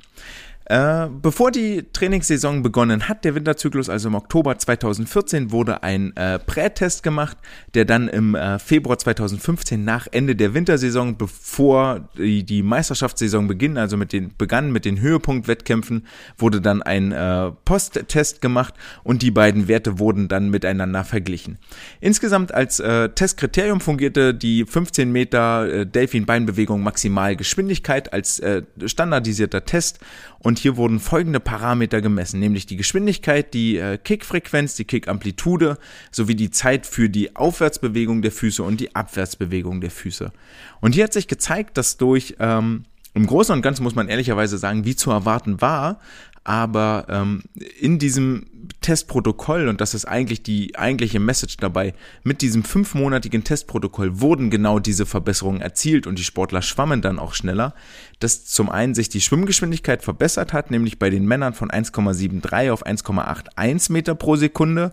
Äh, 0.68 1.06
bevor 1.22 1.52
die 1.52 1.84
Trainingssaison 1.92 2.64
begonnen 2.64 3.08
hat, 3.08 3.24
der 3.24 3.36
Winterzyklus, 3.36 3.88
also 3.88 4.08
im 4.08 4.16
Oktober 4.16 4.58
2014, 4.58 5.52
wurde 5.52 5.84
ein 5.84 6.16
äh, 6.16 6.40
Prätest 6.40 7.04
gemacht, 7.04 7.36
der 7.74 7.84
dann 7.84 8.08
im 8.08 8.34
äh, 8.34 8.58
Februar 8.58 8.98
2015 8.98 9.84
nach 9.84 10.08
Ende 10.10 10.34
der 10.34 10.54
Wintersaison, 10.54 11.16
bevor 11.16 12.08
die, 12.18 12.42
die 12.42 12.64
Meisterschaftssaison 12.64 13.46
beginnt, 13.46 13.78
also 13.78 13.96
mit 13.96 14.12
den, 14.12 14.32
begann 14.36 14.72
mit 14.72 14.84
den 14.84 15.00
Höhepunktwettkämpfen, 15.00 16.04
wurde 16.36 16.60
dann 16.60 16.82
ein 16.82 17.12
äh, 17.12 17.52
Posttest 17.64 18.42
gemacht 18.42 18.74
und 19.04 19.22
die 19.22 19.30
beiden 19.30 19.68
Werte 19.68 20.00
wurden 20.00 20.26
dann 20.26 20.50
miteinander 20.50 21.04
verglichen. 21.04 21.58
Insgesamt 22.00 22.52
als 22.52 22.80
äh, 22.80 23.10
Testkriterium 23.10 23.80
fungierte 23.80 24.34
die 24.34 24.64
15 24.64 25.12
Meter 25.12 25.72
äh, 25.72 25.86
Delfin-Beinbewegung 25.86 26.82
Maximalgeschwindigkeit 26.82 28.12
als 28.12 28.40
äh, 28.40 28.62
standardisierter 28.84 29.64
Test 29.64 30.00
und 30.40 30.55
hier 30.58 30.76
wurden 30.76 31.00
folgende 31.00 31.40
Parameter 31.40 32.00
gemessen, 32.00 32.40
nämlich 32.40 32.66
die 32.66 32.76
Geschwindigkeit, 32.76 33.54
die 33.54 33.78
äh, 33.78 33.98
Kickfrequenz, 33.98 34.74
die 34.74 34.84
Kickamplitude 34.84 35.78
sowie 36.10 36.34
die 36.34 36.50
Zeit 36.50 36.86
für 36.86 37.08
die 37.08 37.36
Aufwärtsbewegung 37.36 38.22
der 38.22 38.32
Füße 38.32 38.62
und 38.62 38.80
die 38.80 38.94
Abwärtsbewegung 38.94 39.80
der 39.80 39.90
Füße. 39.90 40.32
Und 40.80 40.94
hier 40.94 41.04
hat 41.04 41.12
sich 41.12 41.28
gezeigt, 41.28 41.76
dass 41.76 41.96
durch 41.96 42.36
ähm, 42.38 42.84
im 43.14 43.26
Großen 43.26 43.54
und 43.54 43.62
Ganzen 43.62 43.82
muss 43.82 43.94
man 43.94 44.08
ehrlicherweise 44.08 44.58
sagen, 44.58 44.84
wie 44.84 44.94
zu 44.94 45.10
erwarten 45.10 45.60
war, 45.60 46.00
aber 46.46 47.06
ähm, 47.08 47.42
in 47.80 47.98
diesem 47.98 48.46
Testprotokoll, 48.80 49.66
und 49.66 49.80
das 49.80 49.94
ist 49.94 50.04
eigentlich 50.04 50.44
die 50.44 50.78
eigentliche 50.78 51.18
Message 51.18 51.56
dabei, 51.56 51.92
mit 52.22 52.40
diesem 52.40 52.62
fünfmonatigen 52.62 53.42
Testprotokoll 53.42 54.20
wurden 54.20 54.48
genau 54.48 54.78
diese 54.78 55.06
Verbesserungen 55.06 55.60
erzielt 55.60 56.06
und 56.06 56.20
die 56.20 56.24
Sportler 56.24 56.62
schwammen 56.62 57.02
dann 57.02 57.18
auch 57.18 57.34
schneller, 57.34 57.74
dass 58.20 58.44
zum 58.44 58.70
einen 58.70 58.94
sich 58.94 59.08
die 59.08 59.20
Schwimmgeschwindigkeit 59.20 60.04
verbessert 60.04 60.52
hat, 60.52 60.70
nämlich 60.70 61.00
bei 61.00 61.10
den 61.10 61.26
Männern 61.26 61.52
von 61.52 61.68
1,73 61.68 62.70
auf 62.70 62.86
1,81 62.86 63.90
Meter 63.90 64.14
pro 64.14 64.36
Sekunde 64.36 64.92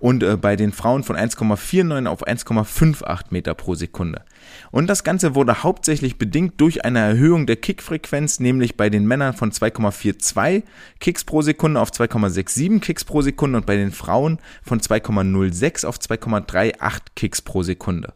und 0.00 0.22
äh, 0.22 0.36
bei 0.36 0.56
den 0.56 0.72
Frauen 0.72 1.04
von 1.04 1.16
1,49 1.16 2.06
auf 2.06 2.26
1,58 2.26 3.26
Meter 3.30 3.54
pro 3.54 3.74
Sekunde. 3.74 4.22
Und 4.70 4.88
das 4.88 5.04
Ganze 5.04 5.34
wurde 5.34 5.62
hauptsächlich 5.62 6.18
bedingt 6.18 6.60
durch 6.60 6.84
eine 6.84 6.98
Erhöhung 6.98 7.46
der 7.46 7.56
Kickfrequenz, 7.56 8.40
nämlich 8.40 8.76
bei 8.76 8.90
den 8.90 9.06
Männern 9.06 9.34
von 9.34 9.52
2,42 9.52 10.62
Kicks 10.98 11.24
pro 11.24 11.42
Sekunde 11.42 11.80
auf 11.80 11.90
2,67 11.90 12.80
Kicks 12.80 13.04
pro 13.04 13.22
Sekunde 13.22 13.58
und 13.58 13.66
bei 13.66 13.76
den 13.76 13.92
Frauen 13.92 14.38
von 14.62 14.80
2,06 14.80 15.86
auf 15.86 15.98
2,38 15.98 17.00
Kicks 17.14 17.42
pro 17.42 17.62
Sekunde. 17.62 18.12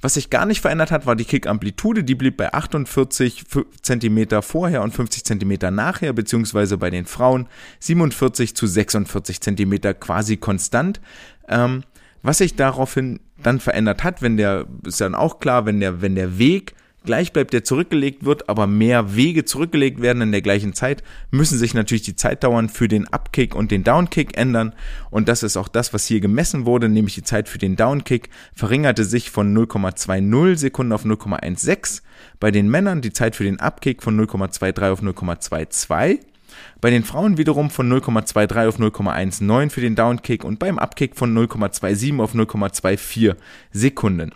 Was 0.00 0.14
sich 0.14 0.30
gar 0.30 0.46
nicht 0.46 0.60
verändert 0.60 0.90
hat, 0.90 1.06
war 1.06 1.16
die 1.16 1.24
Kickamplitude. 1.24 2.04
Die 2.04 2.14
blieb 2.14 2.36
bei 2.36 2.52
48 2.52 3.44
cm 3.82 4.42
vorher 4.42 4.82
und 4.82 4.92
50 4.92 5.24
cm 5.24 5.74
nachher, 5.74 6.12
beziehungsweise 6.12 6.78
bei 6.78 6.90
den 6.90 7.06
Frauen 7.06 7.48
47 7.80 8.54
zu 8.56 8.66
46 8.66 9.40
cm 9.40 9.80
quasi 10.00 10.36
konstant. 10.36 11.00
Ähm, 11.48 11.84
was 12.22 12.38
sich 12.38 12.54
daraufhin 12.54 13.20
dann 13.42 13.60
verändert 13.60 14.04
hat, 14.04 14.22
wenn 14.22 14.36
der, 14.36 14.66
ist 14.86 15.00
dann 15.00 15.14
auch 15.14 15.40
klar, 15.40 15.66
wenn 15.66 15.80
der, 15.80 16.00
wenn 16.02 16.14
der 16.14 16.38
Weg 16.38 16.74
gleich 17.04 17.32
bleibt, 17.32 17.52
der 17.52 17.64
zurückgelegt 17.64 18.24
wird, 18.24 18.48
aber 18.48 18.66
mehr 18.66 19.14
Wege 19.14 19.44
zurückgelegt 19.44 20.00
werden 20.02 20.22
in 20.22 20.32
der 20.32 20.42
gleichen 20.42 20.72
Zeit, 20.72 21.02
müssen 21.30 21.58
sich 21.58 21.74
natürlich 21.74 22.02
die 22.02 22.16
Zeitdauern 22.16 22.68
für 22.68 22.88
den 22.88 23.06
Upkick 23.08 23.54
und 23.54 23.70
den 23.70 23.84
Downkick 23.84 24.36
ändern. 24.36 24.74
Und 25.10 25.28
das 25.28 25.42
ist 25.42 25.56
auch 25.56 25.68
das, 25.68 25.92
was 25.94 26.06
hier 26.06 26.20
gemessen 26.20 26.66
wurde, 26.66 26.88
nämlich 26.88 27.14
die 27.14 27.22
Zeit 27.22 27.48
für 27.48 27.58
den 27.58 27.76
Downkick 27.76 28.30
verringerte 28.54 29.04
sich 29.04 29.30
von 29.30 29.56
0,20 29.56 30.56
Sekunden 30.56 30.92
auf 30.92 31.04
0,16. 31.04 32.02
Bei 32.40 32.50
den 32.50 32.68
Männern 32.68 33.02
die 33.02 33.12
Zeit 33.12 33.36
für 33.36 33.44
den 33.44 33.60
Upkick 33.60 34.02
von 34.02 34.18
0,23 34.18 34.92
auf 34.92 35.02
0,22 35.02 36.18
bei 36.80 36.90
den 36.90 37.04
Frauen 37.04 37.38
wiederum 37.38 37.70
von 37.70 37.90
0,23 37.90 38.68
auf 38.68 38.78
0,19 38.78 39.70
für 39.70 39.80
den 39.80 39.94
Downkick 39.94 40.44
und 40.44 40.58
beim 40.58 40.78
Upkick 40.78 41.16
von 41.16 41.36
0,27 41.36 42.20
auf 42.20 42.34
0,24 42.34 43.36
Sekunden. 43.72 44.32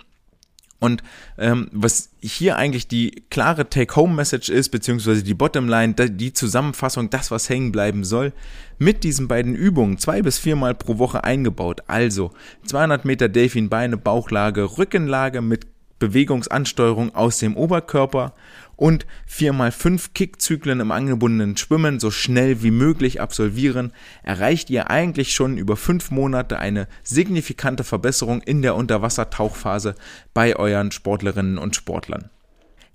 Und 0.79 1.03
ähm, 1.39 1.69
was 1.73 2.11
hier 2.21 2.57
eigentlich 2.57 2.87
die 2.87 3.23
klare 3.31 3.69
Take-Home-Message 3.69 4.51
ist, 4.51 4.69
beziehungsweise 4.69 5.23
die 5.23 5.35
Bottomline, 5.35 5.95
die 5.95 6.33
Zusammenfassung, 6.33 7.09
das, 7.09 7.31
was 7.31 7.49
hängen 7.49 7.73
bleiben 7.73 8.05
soll, 8.05 8.33
mit 8.79 9.03
diesen 9.05 9.27
beiden 9.27 9.55
Übungen 9.55 9.99
zwei 9.99 10.21
bis 10.21 10.39
viermal 10.39 10.75
pro 10.75 10.99
Woche 10.99 11.25
eingebaut. 11.25 11.83
Also 11.87 12.33
200 12.67 13.05
Meter 13.05 13.29
Delfin-Beine, 13.29 13.97
Bauchlage, 13.97 14.79
Rückenlage 14.79 15.41
mit 15.41 15.67
Bewegungsansteuerung 15.99 17.15
aus 17.15 17.39
dem 17.39 17.57
Oberkörper 17.57 18.35
und 18.77 19.07
4x5 19.31 20.11
Kickzyklen 20.15 20.81
im 20.81 20.93
angebundenen 20.93 21.57
Schwimmen 21.57 21.99
so 21.99 22.11
schnell 22.11 22.63
wie 22.63 22.71
möglich 22.71 23.21
absolvieren, 23.21 23.93
erreicht 24.23 24.71
ihr 24.71 24.91
eigentlich 24.91 25.35
schon 25.35 25.59
über 25.59 25.77
fünf 25.77 26.11
Monate 26.11 26.59
eine 26.59 26.87
signifikante 27.03 27.85
Verbesserung 27.85 28.43
in 28.43 28.63
der 28.63 28.77
Unterwassertauchphase 28.77 29.95
bei 30.35 30.57
euren 30.57 30.93
Sportlerinnen 30.93 31.59
und 31.59 31.75
Sportlern. 31.75 32.31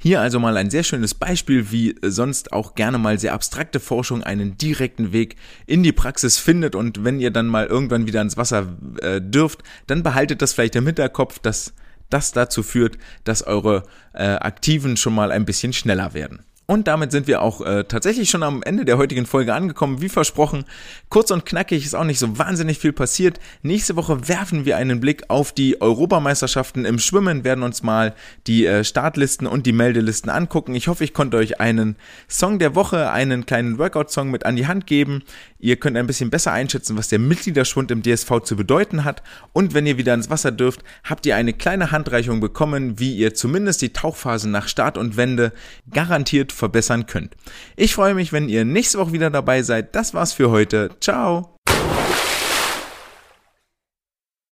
Hier 0.04 0.20
also 0.20 0.40
mal 0.40 0.58
ein 0.58 0.72
sehr 0.72 0.82
schönes 0.82 1.14
Beispiel, 1.14 1.72
wie 1.72 1.96
sonst 2.02 2.54
auch 2.54 2.74
gerne 2.74 2.98
mal 2.98 3.20
sehr 3.20 3.34
abstrakte 3.34 3.80
Forschung 3.80 4.24
einen 4.24 4.58
direkten 4.58 5.14
Weg 5.14 5.36
in 5.68 5.84
die 5.84 5.92
Praxis 5.92 6.40
findet 6.40 6.74
und 6.74 7.04
wenn 7.04 7.20
ihr 7.20 7.30
dann 7.30 7.46
mal 7.46 7.68
irgendwann 7.68 8.08
wieder 8.08 8.20
ins 8.20 8.36
Wasser 8.36 8.76
äh, 9.00 9.22
dürft, 9.22 9.62
dann 9.86 10.02
behaltet 10.02 10.42
das 10.42 10.54
vielleicht 10.54 10.76
im 10.76 10.88
Hinterkopf, 10.88 11.38
dass 11.38 11.76
das 12.12 12.32
dazu 12.32 12.64
führt, 12.64 12.98
dass 13.24 13.44
eure 13.44 13.84
äh, 14.14 14.24
Aktiven 14.24 14.98
schon 14.98 15.16
mal 15.16 15.32
ein 15.32 15.46
bisschen 15.46 15.74
schneller 15.74 16.14
werden. 16.14 16.46
Und 16.72 16.88
damit 16.88 17.12
sind 17.12 17.28
wir 17.28 17.42
auch 17.42 17.60
äh, 17.60 17.84
tatsächlich 17.84 18.30
schon 18.30 18.44
am 18.44 18.64
Ende 18.64 18.86
der 18.86 18.98
heutigen 18.98 19.26
Folge 19.26 19.54
angekommen. 19.54 20.00
Wie 20.00 20.08
versprochen, 20.08 20.64
kurz 21.10 21.30
und 21.30 21.46
knackig 21.46 21.84
ist 21.84 21.96
auch 21.96 22.06
nicht 22.06 22.18
so 22.18 22.38
wahnsinnig 22.38 22.80
viel 22.80 22.94
passiert. 22.94 23.42
Nächste 23.62 23.98
Woche 23.98 24.30
werfen 24.30 24.64
wir 24.64 24.78
einen 24.78 25.02
Blick 25.02 25.24
auf 25.28 25.52
die 25.52 25.82
Europameisterschaften 25.82 26.86
im 26.86 26.98
Schwimmen, 26.98 27.44
werden 27.44 27.66
uns 27.66 27.84
mal 27.84 28.16
die 28.48 28.66
äh, 28.66 28.86
Startlisten 28.86 29.48
und 29.48 29.66
die 29.66 29.74
Meldelisten 29.74 30.30
angucken. 30.30 30.74
Ich 30.74 30.88
hoffe, 30.88 31.04
ich 31.04 31.14
konnte 31.14 31.36
euch 31.36 31.60
einen 31.60 31.98
Song 32.30 32.58
der 32.58 32.74
Woche, 32.74 33.12
einen 33.12 33.46
kleinen 33.46 33.78
Workout-Song 33.78 34.32
mit 34.32 34.46
an 34.46 34.56
die 34.56 34.68
Hand 34.68 34.88
geben. 34.88 35.24
Ihr 35.62 35.78
könnt 35.78 35.96
ein 35.96 36.08
bisschen 36.08 36.30
besser 36.30 36.52
einschätzen, 36.52 36.98
was 36.98 37.08
der 37.08 37.20
Mitgliederschwund 37.20 37.92
im 37.92 38.02
DSV 38.02 38.42
zu 38.44 38.56
bedeuten 38.56 39.04
hat. 39.04 39.24
Und 39.54 39.74
wenn 39.74 39.86
ihr 39.86 39.98
wieder 39.98 40.14
ins 40.14 40.30
Wasser 40.30 40.52
dürft, 40.52 40.84
habt 41.04 41.26
ihr 41.26 41.36
eine 41.36 41.54
kleine 41.54 41.92
Handreichung 41.92 42.40
bekommen, 42.40 43.00
wie 43.00 43.16
ihr 43.16 43.34
zumindest 43.34 43.82
die 43.82 43.94
Tauchphase 43.94 44.50
nach 44.50 44.68
Start 44.68 44.98
und 44.98 45.18
Wende 45.18 45.54
garantiert 45.92 46.52
verbessern 46.52 47.06
könnt. 47.06 47.36
Ich 47.76 47.94
freue 47.94 48.16
mich, 48.16 48.34
wenn 48.34 48.50
ihr 48.50 48.66
nächste 48.66 48.98
Woche 48.98 49.14
wieder 49.14 49.30
dabei 49.30 49.62
seid. 49.62 49.96
Das 49.96 50.14
war's 50.14 50.34
für 50.34 50.50
heute. 50.50 50.90
Ciao! 51.00 51.61